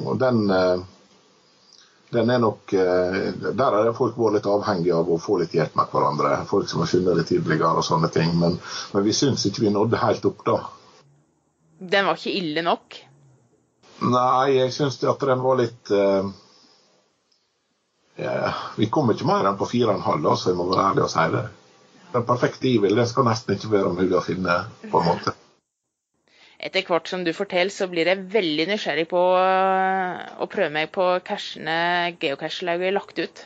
Og 0.05 0.19
den, 0.21 0.51
uh, 0.51 0.81
den 2.12 2.31
er 2.31 2.38
nok 2.42 2.75
uh, 2.77 3.16
Der 3.57 3.79
er 3.81 3.92
folk 3.97 4.19
vært 4.21 4.35
litt 4.37 4.49
avhengige 4.53 4.99
av 4.99 5.09
å 5.11 5.19
få 5.21 5.38
litt 5.40 5.57
hjelp 5.57 5.75
med 5.81 5.88
hverandre. 5.92 6.45
Folk 6.51 6.69
som 6.69 6.85
har 6.85 6.92
funnet 6.92 7.23
det 7.23 7.27
tidligere 7.33 7.73
og 7.73 7.88
sånne 7.88 8.12
ting. 8.12 8.37
Men, 8.37 8.59
men 8.92 9.07
vi 9.07 9.16
syns 9.16 9.47
ikke 9.49 9.64
vi 9.64 9.73
nådde 9.73 10.03
helt 10.05 10.29
opp 10.29 10.45
da. 10.45 10.59
Den 11.81 12.09
var 12.09 12.21
ikke 12.21 12.37
ille 12.37 12.64
nok? 12.64 13.01
Nei, 14.05 14.47
jeg 14.59 14.73
syns 14.77 15.01
at 15.09 15.25
den 15.25 15.40
var 15.40 15.57
litt 15.57 15.88
yeah. 18.21 18.57
Vi 18.77 18.88
kom 18.92 19.09
ikke 19.12 19.29
mer 19.29 19.49
enn 19.49 19.57
på 19.57 19.69
fire 19.71 19.88
og 19.95 19.97
en 19.97 20.05
halv, 20.05 20.35
så 20.37 20.53
jeg 20.53 20.59
må 20.59 20.69
være 20.69 20.90
ærlig 20.90 21.05
og 21.07 21.12
si 21.12 21.25
det 21.33 21.47
den 22.16 22.25
perfekte 22.27 22.69
evil 22.69 22.97
den 22.97 23.09
skal 23.09 23.27
nesten 23.29 23.57
ikke 23.57 23.73
være 23.73 23.92
mulig 23.97 24.16
å 24.16 24.25
finne. 24.25 24.61
på 24.90 25.01
en 25.01 25.09
måte. 25.11 25.35
Etter 26.57 26.87
hvert 26.88 27.09
som 27.11 27.25
du 27.25 27.33
forteller, 27.37 27.73
så 27.73 27.88
blir 27.90 28.09
jeg 28.09 28.25
veldig 28.33 28.64
nysgjerrig 28.71 29.05
på 29.11 29.21
å 29.21 30.49
prøve 30.49 30.73
meg 30.73 30.88
på 30.95 31.05
cashene 31.27 32.16
geocachelauget 32.23 32.88
er 32.88 32.97
lagt 32.97 33.21
ut. 33.21 33.42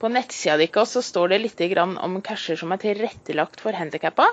På 0.00 0.08
nettsida 0.08 0.56
di 0.60 0.68
så 0.72 1.02
står 1.02 1.28
det 1.28 1.38
litt 1.42 1.60
om 1.78 2.20
casher 2.24 2.56
som 2.56 2.72
er 2.72 2.80
tilrettelagt 2.80 3.60
for 3.60 3.72
handikappa. 3.72 4.32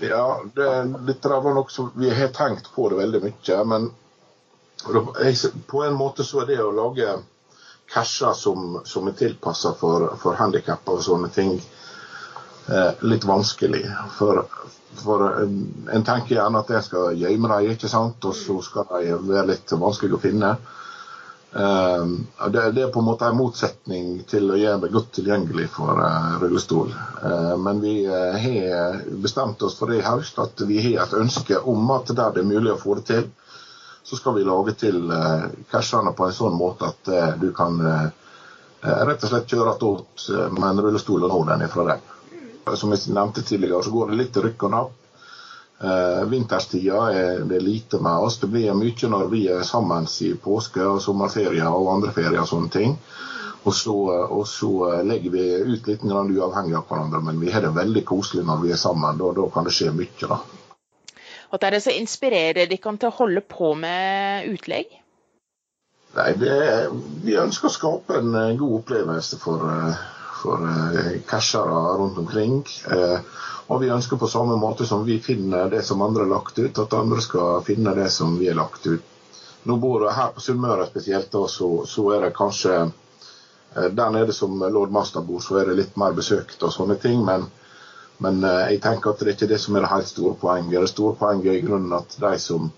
Ja, 0.00 0.40
det, 0.54 0.68
dette 1.06 1.28
var 1.28 1.54
nok 1.54 1.70
så 1.70 1.90
vi 1.94 2.10
har 2.10 2.32
tenkt 2.32 2.72
på 2.74 2.88
det 2.88 2.96
veldig 2.96 3.22
mye. 3.22 3.64
Men 3.64 3.90
på 5.66 5.84
en 5.84 5.94
måte 5.94 6.24
så 6.24 6.42
er 6.42 6.46
det 6.46 6.60
å 6.62 6.72
lage 6.72 7.18
casher 7.92 8.32
som, 8.32 8.80
som 8.84 9.08
er 9.08 9.16
tilpassa 9.18 9.74
for, 9.76 10.14
for 10.22 10.40
handikappa 10.40 10.96
og 10.96 11.04
sånne 11.04 11.28
ting, 11.34 11.58
Eh, 11.58 11.77
litt 13.08 13.24
vanskelig. 13.24 13.84
For, 14.18 14.42
for 15.02 15.22
en, 15.42 15.54
en, 15.92 16.04
tenker 16.04 16.34
gjerne 16.36 16.60
at 16.60 16.72
jeg 16.74 16.86
skal 16.88 17.16
gjemme 17.16 17.48
dem, 17.52 17.70
ikke 17.72 17.88
sant? 17.88 18.24
og 18.28 18.36
så 18.36 18.58
skal 18.64 18.88
de 18.90 19.16
være 19.28 19.46
litt 19.54 19.72
vanskelig 19.72 20.18
å 20.18 20.22
finne. 20.22 20.52
Uh, 21.56 22.06
det, 22.48 22.70
det, 22.70 22.82
er 22.82 22.90
på 22.92 23.00
en 23.00 23.06
måte 23.08 23.24
en 23.24 23.38
motsetning 23.38 24.18
til 24.28 24.50
å 24.52 24.58
gjøre 24.60 24.82
det 24.82 24.90
godt 24.92 25.14
tilgjengelig 25.16 25.70
for 25.72 25.96
uh, 25.96 26.34
rullestol. 26.42 26.92
Uh, 27.22 27.54
men 27.56 27.80
vi 27.80 27.94
har 28.04 29.00
bestemt 29.22 29.62
oss 29.64 29.78
for 29.78 29.88
det 29.88 30.02
i 30.02 30.04
høst 30.04 30.36
at 30.42 30.60
vi 30.68 30.82
har 30.84 31.06
et 31.06 31.16
ønske 31.16 31.56
om 31.72 31.88
at 31.96 32.12
der 32.12 32.36
det 32.36 32.44
er 32.44 32.50
mulig 32.50 32.74
å 32.74 32.82
få 32.82 32.98
det 32.98 33.06
til, 33.08 33.30
så 34.04 34.20
skal 34.20 34.36
vi 34.36 34.44
lage 34.44 34.76
til 34.76 35.00
uh, 35.08 35.48
cashene 35.72 36.12
på 36.16 36.28
en 36.28 36.36
sånn 36.36 36.56
måte 36.56 36.92
at 36.92 37.40
du 37.40 37.48
kan 37.56 37.80
rett 38.78 39.24
og 39.24 39.30
slett 39.32 39.50
kjøre 39.50 39.72
attåt 39.72 40.28
med 40.54 40.68
en 40.68 40.80
rullestol 40.84 41.24
og 41.26 41.32
nå 41.32 41.40
den 41.48 41.64
ifra 41.66 41.88
den. 41.88 42.04
Som 42.76 42.92
jeg 42.92 43.14
nevnte 43.14 43.42
tidligere, 43.42 43.82
så 43.84 43.94
går 43.94 44.10
det 44.10 44.18
litt 44.22 44.36
rykk 44.36 44.66
og 44.68 44.74
napp. 44.74 44.96
Eh, 45.78 46.24
vinterstida 46.26 47.02
er 47.14 47.44
det 47.46 47.60
lite 47.62 48.00
med 48.02 48.26
oss. 48.26 48.40
Det 48.42 48.50
blir 48.50 48.74
mye 48.74 49.10
når 49.12 49.28
vi 49.30 49.44
er 49.48 49.62
sammen 49.62 50.08
i 50.26 50.32
påske 50.34 50.82
og 50.82 51.02
sommerferier 51.02 51.70
og 51.70 51.92
andre 51.92 52.12
ferier 52.12 52.42
og 52.42 52.50
sånne 52.50 52.72
ting. 52.74 52.96
Og 53.66 53.74
så, 53.74 53.94
og 54.32 54.46
så 54.48 55.02
legger 55.04 55.34
vi 55.34 55.44
ut 55.74 55.88
litt 55.90 56.04
uavhengig 56.04 56.76
av 56.78 56.86
hverandre, 56.88 57.20
men 57.22 57.40
vi 57.40 57.50
har 57.52 57.62
det 57.62 57.74
veldig 57.76 58.04
koselig 58.06 58.46
når 58.46 58.62
vi 58.62 58.72
er 58.72 58.80
sammen. 58.80 59.18
Da, 59.18 59.32
da 59.36 59.48
kan 59.54 59.66
det 59.66 59.74
skje 59.76 59.92
mye, 59.94 60.30
da. 60.30 60.40
Hva 61.48 61.58
er 61.64 61.76
det 61.76 61.82
som 61.84 61.96
inspirerer 61.96 62.66
dere 62.68 62.76
til 62.76 63.08
å 63.08 63.16
holde 63.18 63.42
på 63.46 63.72
med 63.78 64.48
utlegg? 64.52 64.90
Nei, 66.16 66.30
det, 66.40 66.54
Vi 67.24 67.36
ønsker 67.38 67.68
å 67.68 67.72
skape 67.72 68.18
en 68.18 68.32
god 68.58 68.78
opplevelse 68.80 69.38
for, 69.40 69.64
for 70.42 70.62
eh, 70.68 71.20
cashere 71.26 71.98
rundt 71.98 72.18
omkring. 72.18 72.66
Eh, 72.90 73.18
og 73.66 73.82
vi 73.82 73.90
ønsker 73.92 74.16
på 74.16 74.28
samme 74.30 74.56
måte 74.56 74.86
som 74.86 75.04
vi 75.04 75.18
finner 75.20 75.70
det 75.70 75.82
som 75.84 76.02
andre 76.02 76.24
har 76.24 76.32
lagt 76.32 76.58
ut, 76.58 76.78
at 76.78 76.96
andre 76.96 77.20
skal 77.20 77.62
finne 77.66 77.94
det 77.98 78.08
som 78.14 78.38
vi 78.38 78.48
har 78.48 78.56
lagt 78.58 78.86
ut. 78.86 79.04
Nå 79.68 79.76
bor 79.82 80.06
jeg 80.06 80.16
her 80.16 80.32
på 80.32 80.40
Sunnmøre 80.40 80.86
spesielt, 80.88 81.34
og 81.34 81.50
så, 81.50 81.68
så, 81.86 82.06
er 82.14 82.24
det 82.24 82.36
kanskje 82.38 82.74
eh, 82.80 83.88
Der 83.92 84.10
nede 84.14 84.32
som 84.32 84.58
lord 84.58 84.94
Master 84.94 85.20
bor, 85.26 85.42
så 85.44 85.60
er 85.60 85.68
det 85.68 85.78
litt 85.82 85.96
mer 86.00 86.16
besøkt 86.16 86.62
og 86.62 86.72
sånne 86.72 86.96
ting. 87.02 87.24
Men, 87.26 87.48
men 88.24 88.42
jeg 88.42 88.80
tenker 88.82 89.12
at 89.12 89.20
det 89.20 89.28
er 89.28 89.36
ikke 89.36 89.52
det 89.52 89.60
som 89.62 89.76
er 89.76 89.84
det 89.84 89.92
helt 89.92 90.10
store 90.10 90.34
poenget. 90.40 90.80
Det 90.80 90.94
store 90.94 91.18
poenget 91.20 91.52
er 91.52 91.60
i 91.60 91.66
grunnen 91.66 91.96
at 91.98 92.16
de 92.22 92.36
som 92.42 92.70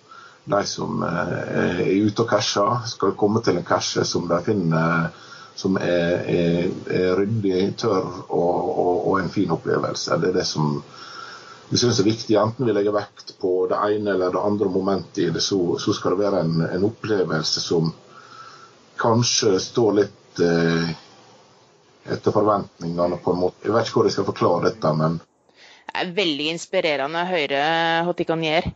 de 0.51 0.61
som 0.67 1.03
er 1.05 1.85
ute 2.01 2.25
og 2.25 2.31
casher, 2.31 2.81
skal 2.89 3.13
komme 3.19 3.43
til 3.45 3.59
en 3.61 3.67
cashe 3.67 4.03
som 4.09 4.25
de 4.27 4.39
finner 4.43 5.11
som 5.55 5.77
er, 5.77 6.23
er, 6.31 6.69
er 6.95 7.19
ryddig, 7.19 7.75
tørr 7.81 8.07
og, 8.29 8.71
og, 8.71 8.95
og, 9.09 9.15
en 9.21 9.33
fin 9.33 9.51
opplevelse. 9.53 10.19
Det 10.23 10.31
er 10.31 10.39
det 10.41 10.47
som 10.49 10.79
vi 11.71 11.79
syns 11.79 12.01
er 12.01 12.09
viktig. 12.09 12.37
Enten 12.41 12.67
vi 12.67 12.75
legger 12.75 12.97
vekt 12.97 13.35
på 13.41 13.67
det 13.71 13.79
ene 13.91 14.15
eller 14.15 14.33
det 14.35 14.45
andre 14.45 14.71
momentet 14.73 15.23
i 15.25 15.29
det, 15.35 15.43
så, 15.45 15.61
så 15.79 15.95
skal 15.97 16.17
det 16.17 16.25
være 16.25 16.45
en, 16.45 16.65
en, 16.67 16.87
opplevelse 16.89 17.63
som 17.63 17.93
kanskje 19.01 19.55
står 19.63 19.93
litt 20.01 20.43
eh, 20.45 20.89
etter 22.11 22.35
forventningene, 22.35 23.21
på 23.23 23.35
en 23.35 23.45
måte. 23.45 23.67
Jeg 23.67 23.77
vet 23.77 23.87
ikke 23.87 24.01
hvordan 24.01 24.11
jeg 24.11 24.19
skal 24.19 24.31
forklare 24.33 24.71
dette, 24.71 24.97
men 24.97 25.21
Det 25.91 26.03
er 26.03 26.17
veldig 26.17 26.51
inspirerende 26.55 27.23
å 27.23 27.31
høre 27.31 27.63
hva 28.07 28.17
de 28.17 28.27
kan 28.29 28.45
gjøre 28.45 28.75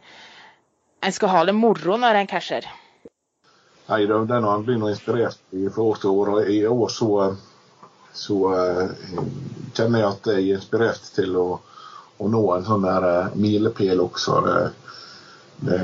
en 1.05 1.13
skal 1.13 1.29
ha 1.29 1.45
det 1.45 1.53
moro 1.57 1.99
når 2.01 2.23
en 2.23 2.31
casher? 2.31 2.67
Nei, 3.87 4.07
det, 4.07 4.15
har 4.15 4.55
en 4.55 4.65
blir 4.65 4.89
inspirert 4.89 5.39
fra 5.75 5.83
år 5.83 5.99
til 6.01 6.11
år. 6.11 6.29
Og 6.35 6.51
i 6.51 6.63
år 6.67 6.89
så, 6.89 7.09
så 8.17 8.39
uh, 8.49 9.19
kjenner 9.77 10.01
jeg 10.01 10.09
at 10.09 10.29
jeg 10.33 10.45
er 10.47 10.59
inspirert 10.59 11.11
til 11.13 11.37
å, 11.37 11.49
å 12.17 12.29
nå 12.33 12.43
en 12.55 12.65
sånn 12.65 12.87
der 12.87 13.09
uh, 13.09 13.35
milepæl 13.37 14.01
også. 14.07 14.39
Det, 14.47 14.57
det, 15.69 15.83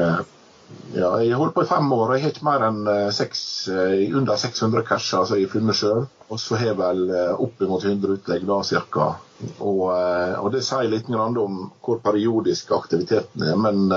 ja, 0.95 1.13
jeg 1.21 1.35
har 1.35 1.43
holdt 1.43 1.59
på 1.59 1.67
i 1.67 1.69
fem 1.69 1.93
år, 1.93 2.07
og 2.07 2.17
jeg 2.17 2.25
har 2.25 2.33
ikke 2.33 2.49
mer 2.49 2.67
enn 2.71 2.81
uh, 2.89 3.13
seks, 3.13 3.45
under 3.69 4.41
600 4.49 4.87
casher 4.89 5.21
altså 5.21 5.37
jeg 5.37 5.51
har 5.51 5.55
funnet 5.59 5.83
sjøl. 5.83 6.05
Og 6.31 6.41
så 6.41 6.57
har 6.57 6.71
jeg 6.71 6.81
vel 6.81 7.09
oppimot 7.43 7.85
100 7.85 8.17
utlegg 8.17 8.49
da, 8.49 8.63
cirka. 8.65 9.13
Og, 9.59 9.89
og 9.91 10.53
det 10.55 10.61
sier 10.63 10.89
litt 10.89 11.09
om 11.11 11.65
hvor 11.83 11.99
periodisk 12.05 12.71
aktiviteten 12.77 13.45
er. 13.51 13.57
men 13.59 13.91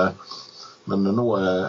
men 0.84 1.04
nå, 1.04 1.26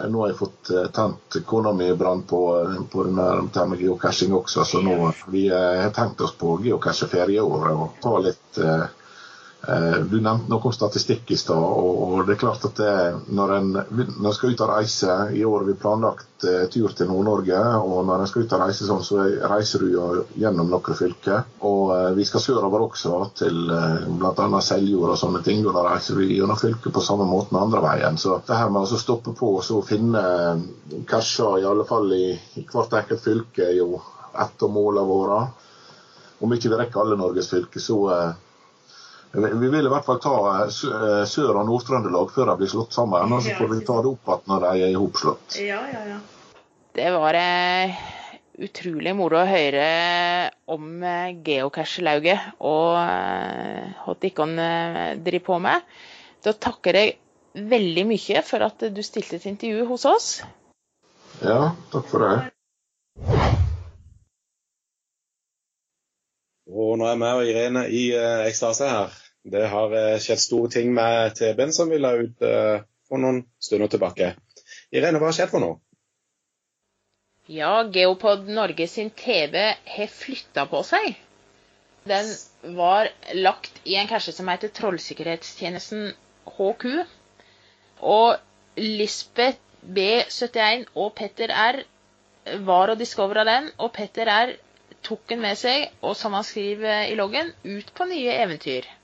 nå, 0.08 0.18
har 0.20 0.28
jeg 0.28 0.38
fått 0.38 0.70
eh, 0.70 0.90
tent 0.96 1.38
kona 1.48 1.72
mi 1.72 1.88
i 1.88 1.96
brann 1.96 2.22
på, 2.28 2.40
eh, 2.60 2.82
på 2.92 3.06
denne 3.06 3.66
med 3.70 3.80
geocaching 3.80 4.34
også, 4.36 4.64
så 4.68 4.82
nå 4.84 4.98
vi 5.32 5.46
eh, 5.48 5.80
har 5.82 5.94
tenkt 5.96 6.20
oss 6.20 6.36
på 6.36 6.58
geocacheferie 6.64 7.40
i 7.40 7.44
år 7.44 7.72
og 7.72 8.00
ta 8.02 8.18
litt 8.28 8.60
eh, 8.60 8.84
Eh, 8.86 8.86
du 10.10 10.20
nevnte 10.22 10.50
noe 10.50 10.68
om 10.68 10.74
statistikk 10.74 11.30
i 11.34 11.36
stad. 11.38 11.58
og 11.58 12.20
det 12.26 12.36
er 12.36 12.38
klart 12.38 12.64
at 12.68 12.78
det, 12.78 12.92
når 13.34 13.52
en, 13.56 13.72
når 14.22 14.36
skal 14.36 14.52
ut 14.54 14.62
og 14.62 14.70
reise 14.70 15.16
I 15.34 15.42
år 15.46 15.56
har 15.58 15.66
vi 15.66 15.74
planlagt 15.80 16.46
eh, 16.46 16.68
tur 16.70 16.94
til 16.94 17.10
Nord-Norge. 17.10 17.58
og 17.80 18.06
Når 18.06 18.22
en 18.22 18.30
skal 18.30 18.44
ut 18.46 18.54
og 18.54 18.62
reise 18.62 18.86
sånn, 18.86 19.02
så 19.06 19.24
reiser 19.50 19.82
du 19.82 19.90
gjennom 20.38 20.70
noen 20.70 20.98
fylker. 21.00 21.42
Og 21.66 21.92
eh, 21.96 22.12
vi 22.18 22.28
skal 22.28 22.44
sørover 22.44 22.86
også, 22.86 23.18
til 23.42 23.58
bl.a. 23.66 24.62
Seljord 24.62 25.16
og 25.16 25.20
sånne 25.20 25.42
ting. 25.46 25.66
og 25.66 25.74
Da 25.74 25.84
reiser 25.88 26.20
vi 26.20 26.30
gjennom 26.36 26.62
fylket 26.62 26.94
på 26.94 27.04
samme 27.04 27.26
måte 27.26 27.58
andre 27.58 27.82
veien. 27.84 28.22
Så 28.22 28.38
det 28.46 28.60
her 28.60 28.70
med 28.70 28.86
å 28.86 29.02
stoppe 29.02 29.34
på 29.34 29.56
og 29.58 29.84
finne 29.88 30.22
casher, 31.10 31.58
i 31.58 31.66
alle 31.66 31.86
fall 31.88 32.12
i, 32.14 32.26
i 32.60 32.66
hvert 32.70 32.94
enkelt 33.02 33.24
fylke, 33.24 33.66
er 33.66 33.78
jo 33.80 33.96
ett 34.36 34.62
av 34.62 34.70
målene 34.70 35.06
våre. 35.10 35.44
Om 36.44 36.52
ikke 36.52 36.70
vi 36.70 36.78
rekker 36.78 37.02
alle 37.02 37.16
Norges 37.18 37.48
fylker, 37.50 37.80
så 37.80 38.02
vi 39.36 39.68
vil 39.68 39.86
i 39.86 39.90
hvert 39.92 40.06
fall 40.06 40.20
ta 40.22 40.34
eh, 40.54 40.62
eh, 40.66 41.22
Sør- 41.28 41.58
og 41.60 41.66
Nord-Trøndelag 41.68 42.30
før 42.32 42.52
de 42.52 42.56
blir 42.62 42.70
slått 42.72 42.96
sammen. 42.96 43.32
Og 43.36 43.42
så 43.44 43.56
får 43.58 43.72
vi 43.74 43.82
ta 43.84 43.98
det 44.00 44.12
opp 44.14 44.30
igjen 44.30 44.46
når 44.52 44.64
de 44.64 44.84
er 44.86 44.94
ihopslått. 44.94 45.58
Ja, 45.60 45.82
ja, 45.92 46.04
ja. 46.14 46.20
Det 46.96 47.10
var 47.12 47.36
eh, 47.36 47.98
utrolig 48.64 49.12
moro 49.18 49.42
å 49.42 49.48
høre 49.48 49.88
om 50.72 51.04
geocache-lauget 51.44 52.62
og 52.64 52.96
hva 52.96 54.14
dere 54.22 54.46
driver 55.20 55.44
på 55.50 55.58
med. 55.66 55.84
Da 56.40 56.54
takker 56.56 56.96
jeg 56.96 57.16
veldig 57.56 58.06
mye 58.08 58.40
for 58.46 58.64
at 58.64 58.86
du 58.88 59.02
stilte 59.04 59.36
et 59.36 59.50
intervju 59.52 59.84
hos 59.90 60.08
oss. 60.08 60.30
Ja, 61.44 61.74
takk 61.92 62.08
for 62.08 62.24
det. 62.24 62.32
Og 66.72 66.96
nå 66.98 67.06
er 67.12 67.20
vi 67.20 67.28
og 67.28 67.46
Irene 67.52 67.86
i 67.92 68.08
ekstase 68.48 68.88
her. 68.88 69.22
Det 69.46 69.66
har 69.70 69.92
eh, 69.94 70.16
skjedd 70.18 70.40
store 70.42 70.70
ting 70.74 70.88
med 70.94 71.36
TB-en 71.38 71.72
som 71.72 71.90
vi 71.90 72.00
la 72.02 72.16
ut 72.18 72.40
eh, 72.42 72.80
for 73.06 73.22
noen 73.22 73.44
stunder 73.62 73.90
tilbake. 73.92 74.32
Irene, 74.90 75.20
hva 75.22 75.28
har 75.30 75.36
skjedd 75.36 75.52
for 75.52 75.62
noe? 75.62 75.78
Ja, 77.46 77.84
Geopod 77.94 78.48
Norge 78.50 78.88
sin 78.90 79.12
TV 79.14 79.68
har 79.92 80.10
flytta 80.10 80.64
på 80.66 80.80
seg. 80.88 81.14
Den 82.10 82.32
var 82.74 83.12
lagt 83.38 83.78
i 83.86 83.94
en 84.00 84.10
cache 84.10 84.34
som 84.34 84.50
heter 84.50 84.74
Trollsikkerhetstjenesten 84.74 86.10
HQ. 86.56 86.88
Og 88.02 88.82
Lisbeth 88.82 89.62
B71 89.86 90.90
og 90.98 91.14
Petter 91.14 91.54
R 91.54 91.82
var 92.66 92.90
og 92.90 92.98
discovera 92.98 93.46
den, 93.46 93.70
og 93.78 93.94
Petter 93.94 94.26
R 94.26 94.56
tok 95.06 95.22
den 95.30 95.46
med 95.46 95.54
seg, 95.58 95.86
og 96.02 96.18
som 96.18 96.34
han 96.34 96.46
skriver 96.46 97.06
i 97.12 97.18
loggen, 97.18 97.54
ut 97.62 97.94
på 97.94 98.10
nye 98.10 98.34
eventyr 98.42 98.95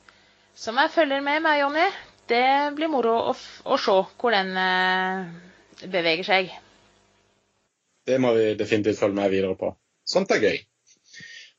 som 0.55 0.79
jeg 0.81 0.93
følger 0.95 1.23
med 1.25 1.45
meg, 1.45 1.61
Jonny. 1.63 1.87
Det 2.31 2.45
blir 2.77 2.91
moro 2.93 3.15
å, 3.33 3.33
å 3.35 3.79
se 3.81 3.95
hvor 4.21 4.35
den 4.35 4.53
eh, 4.57 5.87
beveger 5.91 6.27
seg. 6.27 6.53
Det 8.07 8.19
må 8.23 8.33
vi 8.37 8.53
definitivt 8.59 9.01
følge 9.01 9.19
med 9.19 9.33
videre 9.33 9.57
på. 9.59 9.73
Sånt 10.09 10.33
er 10.35 10.43
gøy. 10.43 10.61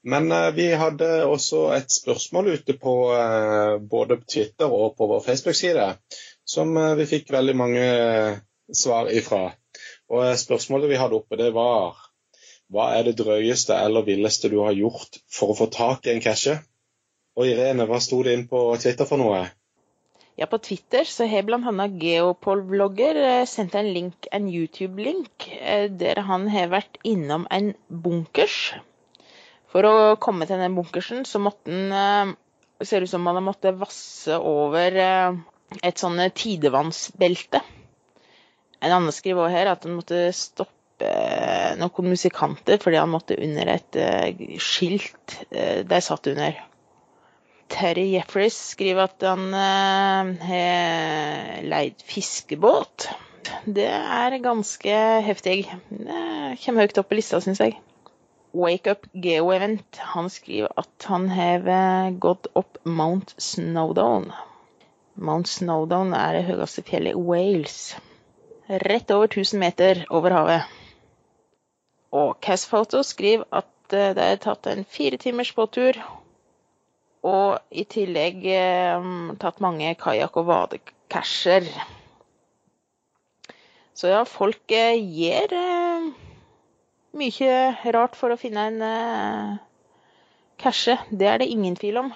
Men 0.04 0.32
eh, 0.36 0.50
vi 0.56 0.70
hadde 0.80 1.10
også 1.28 1.66
et 1.78 1.92
spørsmål 1.94 2.54
ute 2.58 2.78
på 2.80 2.96
eh, 3.16 3.76
både 3.80 4.20
Twitter 4.24 4.72
og 4.72 4.96
på 4.98 5.10
vår 5.12 5.24
Facebook-side 5.28 5.92
som 6.46 6.78
eh, 6.78 6.96
vi 7.00 7.08
fikk 7.10 7.32
veldig 7.34 7.56
mange 7.58 7.84
eh, 7.84 8.42
svar 8.76 9.12
ifra. 9.12 9.46
Og 10.12 10.26
eh, 10.26 10.36
spørsmålet 10.40 10.92
vi 10.92 11.00
hadde 11.00 11.20
oppe, 11.20 11.40
det 11.40 11.52
var 11.56 12.00
hva 12.74 12.90
er 12.98 13.08
det 13.08 13.18
drøyeste 13.20 13.76
eller 13.78 14.06
villeste 14.08 14.50
du 14.50 14.60
har 14.64 14.76
gjort 14.76 15.20
for 15.32 15.54
å 15.54 15.58
få 15.58 15.70
tak 15.74 16.08
i 16.08 16.16
en 16.16 16.24
cache? 16.24 16.58
Og 17.34 17.50
Irene, 17.50 17.88
hva 17.90 17.98
sto 18.04 18.22
det 18.26 18.36
inn 18.38 18.48
på 18.50 18.62
Twitter 18.82 19.08
for 19.10 19.22
noe? 19.22 19.44
Ja, 20.38 20.48
På 20.50 20.58
Twitter 20.58 21.06
så 21.06 21.28
har 21.30 21.46
bl.a. 21.46 21.88
Geopol-vlogger 22.02 23.20
eh, 23.22 23.46
sendt 23.50 23.76
en 23.78 23.92
link, 23.94 24.28
en 24.34 24.48
YouTube-link 24.50 25.46
eh, 25.60 25.86
der 25.94 26.24
han 26.26 26.48
har 26.50 26.72
vært 26.72 26.98
innom 27.06 27.46
en 27.54 27.74
bunkers. 27.88 28.74
For 29.70 29.86
å 29.86 29.94
komme 30.22 30.48
til 30.50 30.62
den 30.62 30.78
bunkersen 30.78 31.22
så 31.30 31.42
måtte 31.42 31.70
han 31.70 31.94
eh, 31.98 32.34
ser 32.86 33.06
ut 33.06 33.12
som 33.12 33.26
han 33.30 33.38
har 33.38 33.46
måttet 33.46 33.78
vasse 33.78 34.38
over 34.38 34.98
et 34.98 36.02
sånn 36.02 36.20
tidevannsbelte. 36.36 37.62
En 38.84 38.92
annen 38.92 39.14
skriver 39.16 39.54
her 39.54 39.70
at 39.72 39.86
han 39.86 39.96
måtte 39.96 40.26
stoppe 40.36 41.14
noen 41.80 42.10
musikanter 42.12 42.82
fordi 42.82 43.00
han 43.00 43.14
måtte 43.14 43.38
under 43.40 43.72
et 43.78 43.98
skilt 44.60 45.38
de 45.54 46.02
satt 46.04 46.28
under. 46.34 46.60
Terry 47.74 48.06
Jeffreys 48.14 48.58
skriver 48.74 49.08
at 49.08 49.24
han 49.26 49.54
har 50.46 51.64
leid 51.66 52.04
fiskebåt. 52.06 53.08
Det 53.66 53.90
er 53.90 54.38
ganske 54.44 55.00
heftig. 55.26 55.58
Det 55.90 56.22
kommer 56.64 56.86
høyt 56.86 57.02
opp 57.02 57.10
på 57.10 57.18
lista, 57.18 57.42
syns 57.42 57.64
jeg. 57.64 57.80
Wake 58.54 58.92
Up 58.94 59.08
Geo 59.18 59.50
Event 59.56 59.98
han 60.14 60.30
skriver 60.30 60.70
at 60.78 61.08
han 61.10 61.26
har 61.34 61.66
gått 62.22 62.52
opp 62.54 62.78
Mount 62.86 63.34
Snowdown. 63.42 64.30
Mount 65.16 65.50
Snowdown 65.50 66.14
er 66.14 66.38
det 66.38 66.46
høyeste 66.52 66.84
fjellet 66.86 67.18
i 67.18 67.24
Wales. 67.32 67.96
Rett 68.70 69.12
over 69.12 69.26
1000 69.32 69.60
meter 69.60 70.06
over 70.10 70.38
havet. 70.38 70.70
Og 72.14 72.38
Cassphoto 72.46 73.02
skriver 73.04 73.46
at 73.50 73.94
eh, 73.94 74.14
det 74.14 74.24
er 74.24 74.42
tatt 74.42 74.70
en 74.70 74.86
fire 74.86 75.18
timers 75.18 75.52
båttur 75.58 75.98
og 77.24 77.60
i 77.72 77.86
tillegg 77.88 78.44
eh, 78.52 79.12
tatt 79.40 79.62
mange 79.64 79.94
kajakk- 80.00 80.40
og 80.42 80.50
vadecasher. 80.50 81.68
Så 83.96 84.10
ja, 84.12 84.24
folk 84.28 84.74
eh, 84.76 84.98
gjør 85.00 85.56
eh, 85.56 86.10
mye 87.20 87.54
rart 87.96 88.18
for 88.20 88.34
å 88.34 88.40
finne 88.40 88.68
en 88.72 88.82
eh, 88.84 89.54
cashe. 90.60 90.98
Det 91.12 91.30
er 91.30 91.40
det 91.40 91.52
ingen 91.54 91.78
tvil 91.80 92.02
om. 92.02 92.12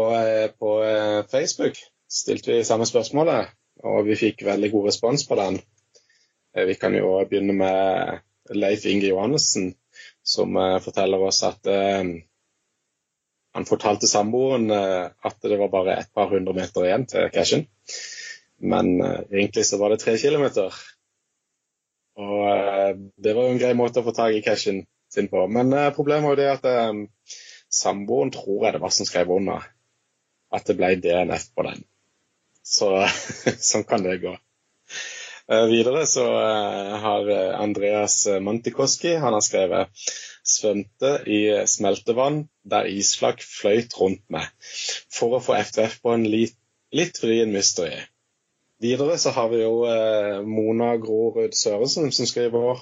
Og 0.00 0.14
eh, 0.16 0.48
på 0.56 0.78
eh, 0.86 1.20
Facebook 1.28 1.82
stilte 2.08 2.54
vi 2.54 2.64
samme 2.64 2.88
spørsmålet, 2.88 3.52
og 3.84 4.06
vi 4.08 4.16
fikk 4.16 4.46
veldig 4.48 4.72
god 4.72 4.88
respons 4.88 5.28
på 5.28 5.36
den. 5.40 5.60
vi 6.52 6.74
kan 6.76 6.92
jo 6.94 7.14
begynne 7.28 7.54
med 7.56 8.18
Leif 8.52 8.84
Inge 8.84 9.08
Johannessen, 9.08 9.70
som 10.22 10.52
forteller 10.84 11.22
oss 11.24 11.40
at 11.48 11.64
han 13.52 13.68
fortalte 13.68 14.08
samboeren 14.08 14.70
eh, 14.70 15.10
at 15.22 15.36
det 15.44 15.58
var 15.60 15.68
bare 15.72 15.98
et 16.00 16.12
par 16.14 16.30
hundre 16.32 16.54
meter 16.56 16.86
igjen 16.86 17.04
til 17.08 17.28
cashen. 17.34 17.66
Men 18.62 18.94
eh, 19.04 19.20
egentlig 19.28 19.66
så 19.68 19.78
var 19.80 19.92
det 19.92 20.00
tre 20.00 20.16
kilometer. 20.20 20.72
Og 22.16 22.40
eh, 22.48 22.94
det 22.96 23.36
var 23.36 23.48
jo 23.48 23.54
en 23.54 23.60
grei 23.60 23.74
måte 23.76 24.00
å 24.00 24.06
få 24.06 24.16
tak 24.16 24.36
i 24.36 24.44
cashen 24.44 24.86
sin 25.12 25.28
på. 25.28 25.44
Men 25.52 25.74
problemet 25.92 26.24
var 26.24 26.32
jo 26.32 26.40
det 26.40 26.50
at 26.54 27.32
samboeren 27.72 28.32
tror 28.32 28.64
jeg 28.64 28.76
det 28.76 28.80
var 28.80 28.94
som 28.96 29.08
skrev 29.08 29.34
under 29.36 29.66
at 30.52 30.68
det 30.68 30.76
ble 30.78 30.94
DNF 31.00 31.50
på 31.52 31.66
den. 31.68 31.84
Så 32.64 32.94
sånn 33.70 33.84
kan 33.88 34.04
det 34.06 34.22
gå. 34.24 34.32
Videre 35.52 36.06
så 36.08 36.24
har 37.02 37.28
Andreas 37.60 38.22
Mantikoski 38.40 39.10
han 39.20 39.34
har 39.36 39.44
skrevet 39.44 40.04
svømte 40.48 41.10
i 41.28 41.40
smeltevann 41.68 42.46
der 42.64 42.88
isflak 42.88 43.42
fløyt 43.44 43.92
rundt 43.98 44.22
meg, 44.32 44.48
for 45.12 45.36
å 45.36 45.42
få 45.44 45.58
FTF 45.58 45.98
på 46.02 46.14
en 46.14 46.24
litt, 46.24 46.56
litt 46.94 47.20
vrien 47.22 47.52
mystery. 47.52 47.98
Videre 48.82 49.18
så 49.20 49.34
har 49.36 49.50
vi 49.52 49.60
jo 49.60 49.84
eh, 49.86 50.40
Mona 50.42 50.94
Grorud 51.02 51.54
Sørensen 51.54 52.10
som 52.14 52.26
skriver 52.26 52.80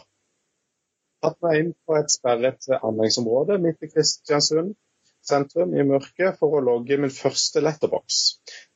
tatt 1.20 1.36
meg 1.44 1.58
inn 1.58 1.74
på 1.84 1.98
et 1.98 2.12
sperret 2.12 2.70
anleggsområde 2.78 3.58
midt 3.60 3.84
i 3.84 3.90
Kristiansund 3.90 4.72
sentrum 5.26 5.74
i 5.76 5.84
mørket 5.84 6.38
for 6.40 6.56
å 6.56 6.64
logge 6.64 6.96
min 6.96 7.12
første 7.12 7.60
letterbox, 7.60 8.22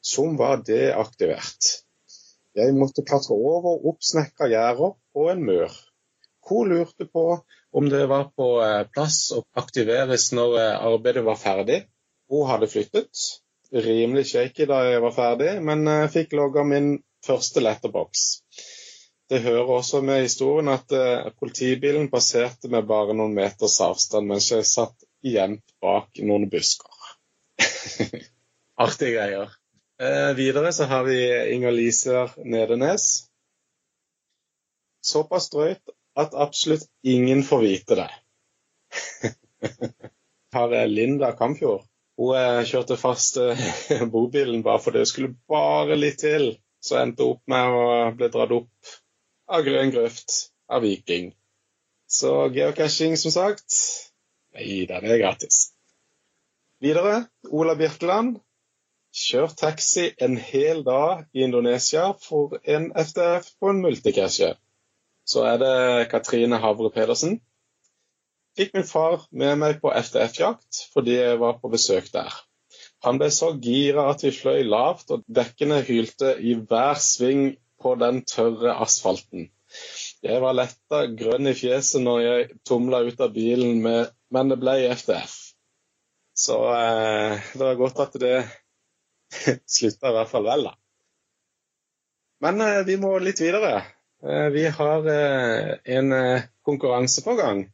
som 0.04 0.36
var 0.40 0.60
deaktivert. 0.66 1.83
Jeg 2.54 2.74
måtte 2.78 3.02
klatre 3.02 3.34
over 3.34 3.82
oppsnekra 3.90 4.46
gjerder 4.52 4.94
på 5.14 5.26
en 5.32 5.42
mur. 5.46 5.72
Hun 6.48 6.68
lurte 6.70 7.06
på 7.06 7.24
om 7.74 7.88
det 7.90 8.06
var 8.06 8.28
på 8.36 8.48
eh, 8.62 8.84
plass 8.94 9.32
å 9.34 9.40
aktiveres 9.58 10.28
når 10.36 10.58
eh, 10.60 10.84
arbeidet 10.90 11.24
var 11.26 11.40
ferdig. 11.40 11.80
Hun 12.30 12.46
hadde 12.46 12.68
flyttet. 12.70 13.24
Rimelig 13.74 14.28
shaky 14.30 14.68
da 14.70 14.84
jeg 14.86 15.02
var 15.02 15.16
ferdig, 15.16 15.56
men 15.66 15.82
jeg 15.90 16.04
eh, 16.04 16.12
fikk 16.14 16.36
logga 16.38 16.62
min 16.68 16.92
første 17.26 17.64
letterbox. 17.64 18.28
Det 19.32 19.40
hører 19.42 19.72
også 19.80 20.04
med 20.04 20.20
historien 20.22 20.68
at 20.68 20.92
politibilen 21.40 22.10
passerte 22.12 22.68
med 22.70 22.84
bare 22.86 23.16
noen 23.16 23.32
meters 23.34 23.78
avstand 23.82 24.28
mens 24.28 24.50
jeg 24.52 24.68
satt 24.68 25.06
gjemt 25.24 25.64
bak 25.82 26.20
noen 26.20 26.44
busker. 26.52 26.92
Artige 28.84 29.16
greier. 29.16 29.56
Eh, 30.04 30.34
videre 30.34 30.72
så 30.72 30.84
har 30.84 31.04
vi 31.04 31.52
Inger 31.54 31.70
Lise 31.70 32.28
Nedenes. 32.36 33.04
Såpass 35.00 35.48
drøyt 35.50 35.94
at 36.20 36.34
absolutt 36.34 36.84
ingen 37.02 37.40
får 37.44 37.62
vite 37.62 37.96
det. 38.02 38.10
Har 40.52 40.74
Linda 40.86 41.32
Kamfjord. 41.32 41.86
Hun 42.20 42.36
eh, 42.36 42.60
kjørte 42.68 42.98
fast 43.00 43.40
eh, 43.40 43.64
bobilen 44.12 44.62
bare 44.66 44.82
fordi 44.84 45.00
det 45.00 45.08
skulle 45.08 45.36
bare 45.48 45.96
litt 45.96 46.20
til. 46.20 46.50
Så 46.84 47.00
endte 47.00 47.24
hun 47.24 47.38
opp 47.38 47.42
med 47.48 47.80
å 47.80 47.88
bli 48.18 48.28
dratt 48.34 48.56
opp 48.58 48.94
av 49.56 49.64
grønn 49.64 49.94
grøft 49.94 50.36
av 50.68 50.84
Viking. 50.84 51.32
Så 52.04 52.50
geocaching, 52.52 53.16
som 53.16 53.32
sagt 53.32 53.80
Nei, 54.54 54.84
den 54.86 55.08
er 55.08 55.18
gratis. 55.18 55.70
Videre, 56.84 57.24
Ola 57.48 57.72
Birkeland. 57.78 58.36
Kjørt 59.14 59.54
taxi 59.60 60.08
en 60.26 60.34
hel 60.34 60.80
dag 60.82 61.26
i 61.36 61.44
Indonesia 61.46 62.08
for 62.18 62.56
en 62.66 62.88
FDF 62.98 63.52
på 63.62 63.70
en 63.70 63.82
multicashe. 63.84 64.48
Så 65.22 65.44
er 65.46 65.60
det 65.62 66.08
Katrine 66.10 66.58
Havre 66.58 66.90
Pedersen. 66.90 67.36
Fikk 68.58 68.74
min 68.74 68.86
far 68.88 69.22
med 69.30 69.60
meg 69.60 69.78
på 69.82 69.92
FTF-jakt 69.94 70.80
fordi 70.94 71.14
jeg 71.14 71.38
var 71.42 71.60
på 71.62 71.70
besøk 71.70 72.10
der. 72.14 72.34
Han 73.06 73.20
ble 73.20 73.28
så 73.36 73.52
gira 73.62 74.08
at 74.10 74.24
vi 74.26 74.32
fløy 74.34 74.64
lavt, 74.66 75.10
og 75.14 75.22
dekkene 75.38 75.82
hylte 75.86 76.34
i 76.40 76.56
hver 76.58 76.98
sving 76.98 77.54
på 77.82 77.94
den 78.00 78.22
tørre 78.26 78.74
asfalten. 78.82 79.50
Jeg 80.24 80.42
var 80.42 80.56
letta 80.56 81.04
grønn 81.14 81.50
i 81.50 81.54
fjeset 81.54 82.02
når 82.02 82.20
jeg 82.24 82.50
tumla 82.66 83.04
ut 83.06 83.20
av 83.20 83.34
bilen, 83.34 83.82
med, 83.84 84.10
men 84.34 84.50
det 84.50 84.58
ble 84.62 84.78
FTF. 84.94 85.34
Så 86.34 86.58
eh, 86.74 87.50
det 87.54 87.62
var 87.62 87.78
godt 87.78 88.00
at 88.08 88.16
det 88.18 88.36
slutta 89.76 90.10
i 90.10 90.16
hvert 90.18 90.30
fall 90.30 90.48
vel, 90.48 90.70
da. 90.70 90.74
Men 92.44 92.60
eh, 92.60 92.82
vi 92.86 92.98
må 93.00 93.16
litt 93.22 93.40
videre. 93.40 93.78
Eh, 94.24 94.48
vi 94.48 94.68
har 94.68 95.06
eh, 95.06 95.74
en 95.84 96.12
eh, 96.12 96.42
konkurranse 96.64 97.24
på 97.24 97.34
gang. 97.36 97.66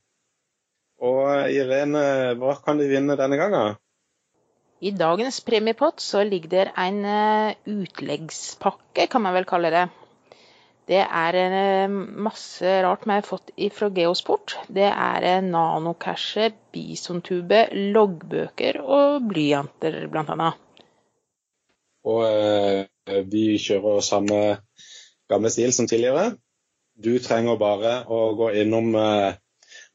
Og 1.01 1.23
Irene, 1.49 2.35
hva 2.37 2.57
kan 2.65 2.81
de 2.81 2.89
vinne 2.91 3.17
denne 3.17 3.39
gangen? 3.41 3.79
I 4.81 4.91
dagens 4.97 5.39
premiepott 5.45 6.03
så 6.03 6.25
ligger 6.25 6.51
det 6.51 6.65
en 6.77 6.99
utleggspakke, 7.69 9.07
kan 9.13 9.23
man 9.25 9.37
vel 9.37 9.47
kalle 9.49 9.71
det. 9.73 9.87
Det 10.89 11.01
er 11.05 11.89
masse 11.89 12.75
rart 12.85 13.07
vi 13.07 13.15
har 13.15 13.25
fått 13.25 13.53
fra 13.77 13.89
Geosport. 13.97 14.57
Det 14.69 14.89
er 14.89 15.45
nanocasher, 15.47 16.53
bisontube, 16.73 17.67
loggbøker 17.97 18.81
og 18.85 19.29
blyanter, 19.33 20.03
blant 20.13 20.33
annet. 20.37 20.61
Og 22.09 22.23
eh, 22.27 23.23
vi 23.29 23.59
kjører 23.61 24.01
samme 24.05 24.41
gamle 25.31 25.51
stil 25.53 25.73
som 25.77 25.89
tidligere. 25.91 26.35
Du 26.97 27.13
trenger 27.23 27.61
bare 27.61 28.01
å 28.09 28.21
gå 28.39 28.51
innom 28.63 28.95
eh, 28.97 29.39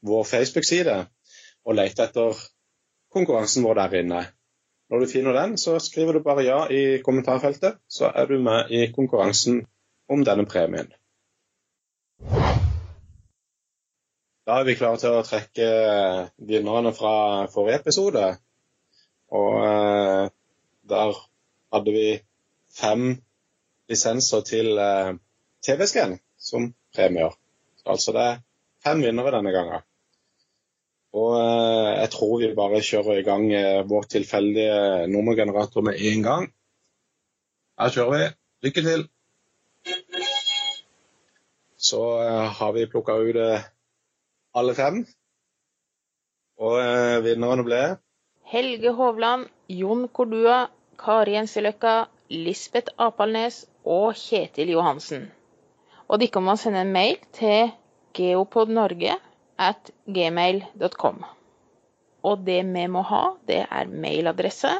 vår 0.06 0.26
Facebook-side 0.26 0.96
og 1.66 1.78
lete 1.78 2.06
etter 2.06 2.38
konkurransen 3.12 3.66
vår 3.66 3.80
der 3.80 3.96
inne. 4.02 4.22
Når 4.90 5.02
du 5.02 5.10
finner 5.10 5.34
den, 5.34 5.56
så 5.58 5.80
skriver 5.82 6.14
du 6.14 6.22
bare 6.22 6.44
ja 6.46 6.60
i 6.70 7.00
kommentarfeltet, 7.02 7.80
så 7.90 8.12
er 8.14 8.30
du 8.30 8.38
med 8.38 8.70
i 8.70 8.86
konkurransen 8.94 9.64
om 10.08 10.22
denne 10.26 10.46
premien. 10.46 10.92
Da 14.46 14.60
er 14.60 14.66
vi 14.68 14.76
klare 14.78 15.00
til 15.02 15.10
å 15.10 15.24
trekke 15.26 15.68
vinnerne 16.46 16.92
fra 16.94 17.14
forrige 17.50 17.80
episode. 17.82 18.28
Og 19.34 19.56
eh, 19.66 20.28
der 20.86 21.18
hadde 21.72 21.94
vi 21.94 22.06
fem 22.72 23.08
lisenser 23.90 24.44
til 24.46 24.78
eh, 24.78 25.16
TV-scan 25.66 26.18
som 26.38 26.70
premier. 26.94 27.34
Altså 27.86 28.12
det 28.16 28.24
er 28.28 28.40
fem 28.84 29.02
vinnere 29.02 29.34
denne 29.34 29.52
gangen. 29.54 29.84
Og 31.16 31.34
eh, 31.40 31.92
jeg 32.02 32.10
tror 32.12 32.38
vi 32.42 32.54
bare 32.56 32.82
kjører 32.84 33.20
i 33.20 33.26
gang 33.26 33.46
eh, 33.54 33.82
vår 33.88 34.08
tilfeldige 34.12 35.06
nummergenerator 35.12 35.84
med 35.86 36.00
én 36.00 36.24
gang. 36.24 36.50
Her 37.80 37.92
kjører 37.94 38.16
vi. 38.16 38.26
Lykke 38.66 38.82
til. 38.84 39.06
Så 41.88 42.02
eh, 42.24 42.48
har 42.58 42.72
vi 42.76 42.88
plukka 42.90 43.16
ut 43.16 43.40
alle 44.56 44.74
fem. 44.74 45.04
Og 46.56 46.80
vinnerne 47.24 47.64
ble 47.66 47.80
Helge 48.46 48.92
Hovland, 48.96 49.48
Jon 49.68 50.06
Kordua, 50.08 50.68
Kari 50.98 51.36
Jenseløkka, 51.36 51.94
Lisbeth 52.30 52.94
Apalnes 52.98 53.64
og 53.84 54.14
Kjetil 54.18 54.72
Johansen. 54.74 55.28
Og 56.08 56.20
de 56.20 56.28
kan 56.28 56.56
sende 56.56 56.80
en 56.80 56.92
mail 56.92 57.18
til 57.32 57.72
geopodnorge 58.14 59.16
at 59.58 59.90
gmail.com. 60.06 61.24
Og 62.22 62.42
det 62.46 62.60
vi 62.64 62.86
må 62.90 63.02
ha, 63.06 63.22
det 63.48 63.62
er 63.70 63.86
mailadresse, 63.86 64.72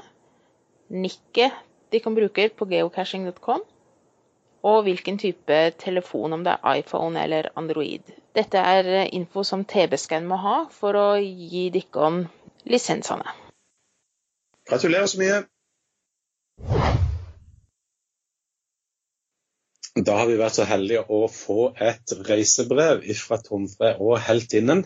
nikket 0.90 1.54
de 1.92 2.00
kan 2.00 2.14
bruke 2.14 2.48
på 2.58 2.66
geocaching.com, 2.66 3.62
og 4.66 4.82
hvilken 4.82 5.18
type 5.18 5.58
telefon, 5.78 6.32
om 6.32 6.44
det 6.44 6.56
er 6.56 6.80
iPhone 6.80 7.22
eller 7.22 7.48
Android. 7.56 8.02
Dette 8.34 8.58
er 8.58 9.06
info 9.14 9.44
som 9.46 9.64
TB-scan 9.64 10.26
må 10.26 10.38
ha 10.42 10.56
for 10.70 10.98
å 10.98 11.06
gi 11.20 11.68
dere 11.70 12.10
lisensene. 12.66 13.30
Gratulerer 14.66 15.06
så 15.06 15.20
mye. 15.22 15.44
Da 19.96 20.18
har 20.18 20.26
vi 20.28 20.34
vært 20.36 20.58
så 20.58 20.66
heldige 20.68 21.06
å 21.08 21.22
få 21.32 21.70
et 21.80 22.12
reisebrev 22.28 23.00
fra 23.16 23.38
Tomfre 23.40 23.94
og 23.96 24.18
Heltinnen. 24.20 24.82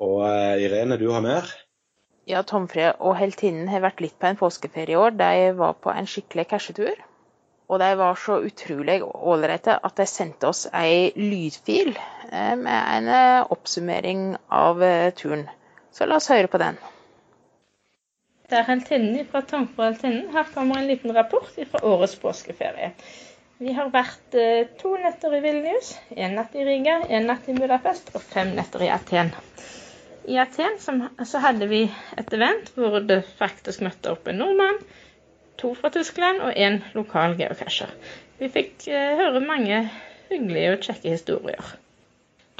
Og 0.00 0.22
eh, 0.24 0.62
Irene, 0.64 0.96
du 0.96 1.10
har 1.12 1.20
mer? 1.20 1.50
Ja, 2.28 2.40
Tomfre 2.40 2.94
og 3.04 3.18
Heltinnen 3.20 3.68
har 3.68 3.84
vært 3.84 4.00
litt 4.00 4.16
på 4.16 4.30
en 4.30 4.40
påskeferie 4.40 4.96
i 4.96 4.96
år. 4.96 5.12
De 5.18 5.52
var 5.60 5.76
på 5.84 5.92
en 5.92 6.08
skikkelig 6.08 6.46
cashetur. 6.54 7.04
Og 7.68 7.82
de 7.84 7.90
var 8.00 8.16
så 8.16 8.38
utrolig 8.48 9.02
ålreite 9.04 9.76
at 9.76 10.00
de 10.00 10.08
sendte 10.08 10.48
oss 10.48 10.64
ei 10.72 11.12
lydfil 11.18 11.92
eh, 11.92 12.56
med 12.56 12.80
en 12.80 13.12
eh, 13.12 13.44
oppsummering 13.44 14.30
av 14.48 14.80
turen. 15.20 15.50
Så 15.92 16.08
la 16.08 16.16
oss 16.16 16.32
høre 16.32 16.48
på 16.48 16.64
den. 16.64 16.80
Det 18.48 18.56
er 18.56 18.70
Heltinnen 18.72 19.28
fra 19.28 19.44
Tomfre 19.44 19.82
og 19.82 19.90
Heltinnen. 19.90 20.30
Her 20.32 20.48
kommer 20.54 20.80
en 20.80 20.88
liten 20.88 21.12
rapport 21.12 21.52
fra 21.52 21.84
årets 21.84 22.16
påskeferie. 22.24 22.94
Vi 23.58 23.72
har 23.74 23.88
vært 23.90 24.36
eh, 24.38 24.68
to 24.78 24.92
netter 25.02 25.32
i 25.34 25.40
Vilnius, 25.42 25.88
én 26.14 26.36
natt 26.38 26.52
i 26.54 26.62
Riga, 26.62 27.00
én 27.10 27.24
natt 27.26 27.48
i 27.50 27.56
Budapest 27.56 28.12
og 28.14 28.22
fem 28.22 28.52
netter 28.54 28.84
i 28.86 28.90
Aten. 28.94 29.32
I 30.30 30.38
Aten 30.38 30.76
så 30.78 31.40
hadde 31.42 31.66
vi 31.66 31.80
et 32.20 32.30
event 32.36 32.70
hvor 32.76 33.00
det 33.02 33.24
faktisk 33.40 33.82
møtte 33.82 34.12
opp 34.14 34.30
en 34.30 34.38
nordmann, 34.44 34.78
to 35.58 35.72
fra 35.74 35.90
Tyskland 35.90 36.38
og 36.46 36.54
en 36.54 36.78
lokal 36.94 37.34
geocacher. 37.40 37.90
Vi 38.38 38.46
fikk 38.54 38.86
eh, 38.92 39.18
høre 39.18 39.42
mange 39.42 39.82
hyggelige 40.28 40.76
og 40.76 40.86
kjekke 40.86 41.16
historier. 41.16 41.74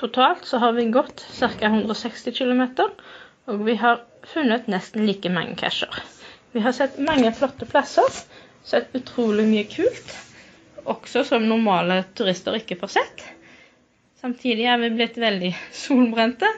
Totalt 0.02 0.50
så 0.50 0.58
har 0.64 0.74
vi 0.74 0.90
gått 0.90 1.22
ca. 1.38 1.70
160 1.70 2.34
km, 2.34 2.64
og 3.46 3.66
vi 3.70 3.78
har 3.78 4.02
funnet 4.34 4.66
nesten 4.66 5.06
like 5.06 5.30
mange 5.30 5.54
cacher. 5.62 6.02
Vi 6.50 6.66
har 6.66 6.74
sett 6.74 6.98
mange 6.98 7.30
flotte 7.38 7.70
plasser, 7.70 8.24
sett 8.66 8.90
utrolig 8.98 9.46
mye 9.46 9.68
kult, 9.70 10.18
også 10.94 11.24
som 11.28 11.44
normale 11.48 12.02
turister 12.18 12.58
ikke 12.58 12.78
får 12.80 12.94
sett. 12.98 13.24
Samtidig 14.18 14.66
er 14.66 14.80
vi 14.82 14.90
blitt 14.96 15.18
veldig 15.20 15.52
solbrente. 15.84 16.48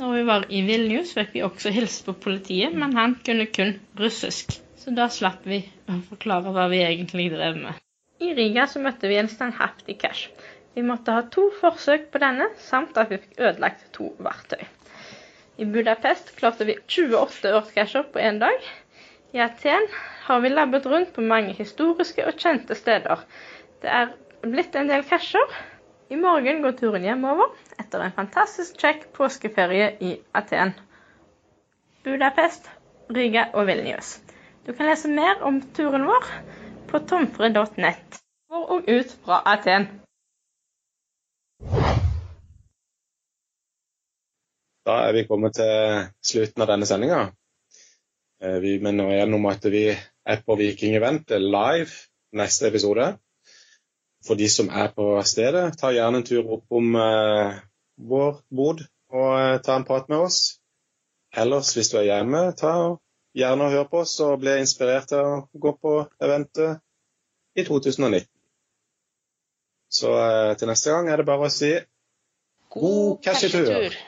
Når 0.00 0.12
vi 0.16 0.24
var 0.28 0.44
i 0.48 0.62
Vilnius, 0.66 1.12
fikk 1.16 1.32
vi 1.36 1.44
også 1.44 1.72
hilse 1.72 2.04
på 2.06 2.14
politiet, 2.26 2.74
men 2.76 2.96
han 2.96 3.16
kunne 3.24 3.46
kun 3.52 3.74
russisk. 4.00 4.58
Så 4.80 4.92
da 4.96 5.06
slapp 5.12 5.44
vi 5.46 5.60
å 5.88 5.98
forklare 6.08 6.52
hva 6.52 6.66
vi 6.72 6.82
egentlig 6.82 7.28
drev 7.32 7.60
med. 7.60 7.80
I 8.22 8.32
Riga 8.38 8.66
så 8.70 8.80
møtte 8.82 9.10
vi 9.10 9.18
en 9.20 9.30
standhaftig 9.30 9.98
cash. 10.00 10.28
Vi 10.74 10.84
måtte 10.86 11.14
ha 11.14 11.24
to 11.32 11.48
forsøk 11.60 12.08
på 12.12 12.20
denne, 12.22 12.48
samt 12.60 12.96
at 13.00 13.10
vi 13.12 13.20
fikk 13.22 13.40
ødelagt 13.40 13.88
to 13.96 14.12
verktøy. 14.24 14.62
I 15.60 15.68
Budapest 15.68 16.32
klarte 16.38 16.64
vi 16.68 16.78
28 16.88 17.52
ørtcasher 17.58 18.06
på 18.12 18.22
én 18.22 18.40
dag. 18.40 18.70
I 19.32 19.40
Aten 19.40 19.86
har 20.22 20.40
vi 20.40 20.48
labbet 20.48 20.86
rundt 20.86 21.14
på 21.14 21.22
mange 21.24 21.54
historiske 21.56 22.26
og 22.28 22.36
kjente 22.36 22.76
steder. 22.76 23.22
Det 23.80 23.88
er 23.88 24.10
blitt 24.44 24.76
en 24.76 24.90
del 24.92 25.06
casher. 25.08 25.54
I 26.12 26.18
morgen 26.20 26.60
går 26.60 26.76
turen 26.76 27.06
hjemover 27.06 27.48
etter 27.80 28.04
en 28.04 28.12
fantastisk 28.12 28.76
kjekk 28.82 29.06
påskeferie 29.16 29.86
i 30.04 30.12
Aten, 30.36 30.74
Budapest, 32.04 32.68
Riga 33.08 33.46
og 33.56 33.70
Vilnius. 33.72 34.18
Du 34.66 34.74
kan 34.76 34.90
lese 34.90 35.08
mer 35.08 35.40
om 35.48 35.62
turen 35.72 36.04
vår 36.04 36.28
på 36.92 37.00
tomfre.nett. 37.08 38.20
For 38.52 38.76
og 38.76 38.84
ut 38.84 39.16
fra 39.24 39.40
Aten. 39.48 39.88
Da 44.84 45.04
er 45.08 45.14
vi 45.16 45.24
kommet 45.24 45.56
til 45.56 46.10
slutten 46.20 46.66
av 46.66 46.74
denne 46.74 46.84
sendinga. 46.90 47.30
Vi 48.42 48.72
minner 48.82 49.12
igjen 49.14 49.36
om 49.36 49.44
at 49.46 49.64
vi 49.70 49.84
er 49.92 50.40
på 50.42 50.56
Viking 50.58 50.96
Event 50.98 51.30
live 51.30 51.92
neste 52.34 52.66
episode. 52.72 53.12
For 54.26 54.38
de 54.38 54.48
som 54.50 54.70
er 54.70 54.90
på 54.94 55.06
stedet, 55.26 55.76
ta 55.78 55.90
gjerne 55.94 56.20
en 56.20 56.26
tur 56.26 56.50
opp 56.56 56.78
om 56.78 56.94
eh, 56.98 57.62
vår 57.98 58.36
bod 58.54 58.84
og 59.12 59.30
eh, 59.38 59.58
ta 59.64 59.76
en 59.76 59.86
prat 59.86 60.08
med 60.12 60.26
oss. 60.28 60.60
Ellers, 61.34 61.72
hvis 61.74 61.90
du 61.90 61.98
er 61.98 62.08
hjemme, 62.10 62.44
ta 62.58 62.74
gjerne 63.34 63.66
og 63.66 63.74
hør 63.74 63.88
på 63.90 64.02
oss 64.04 64.14
og 64.22 64.38
bli 64.44 64.58
inspirert 64.60 65.10
til 65.10 65.26
å 65.26 65.42
gå 65.66 65.74
på 65.80 65.96
eventet 66.22 66.82
i 67.58 67.66
2019. 67.66 68.28
Så 69.92 70.14
eh, 70.14 70.54
til 70.60 70.70
neste 70.70 70.94
gang 70.94 71.10
er 71.10 71.20
det 71.20 71.28
bare 71.28 71.50
å 71.50 71.52
si 71.52 71.74
god 72.72 73.20
cashetur! 73.26 74.00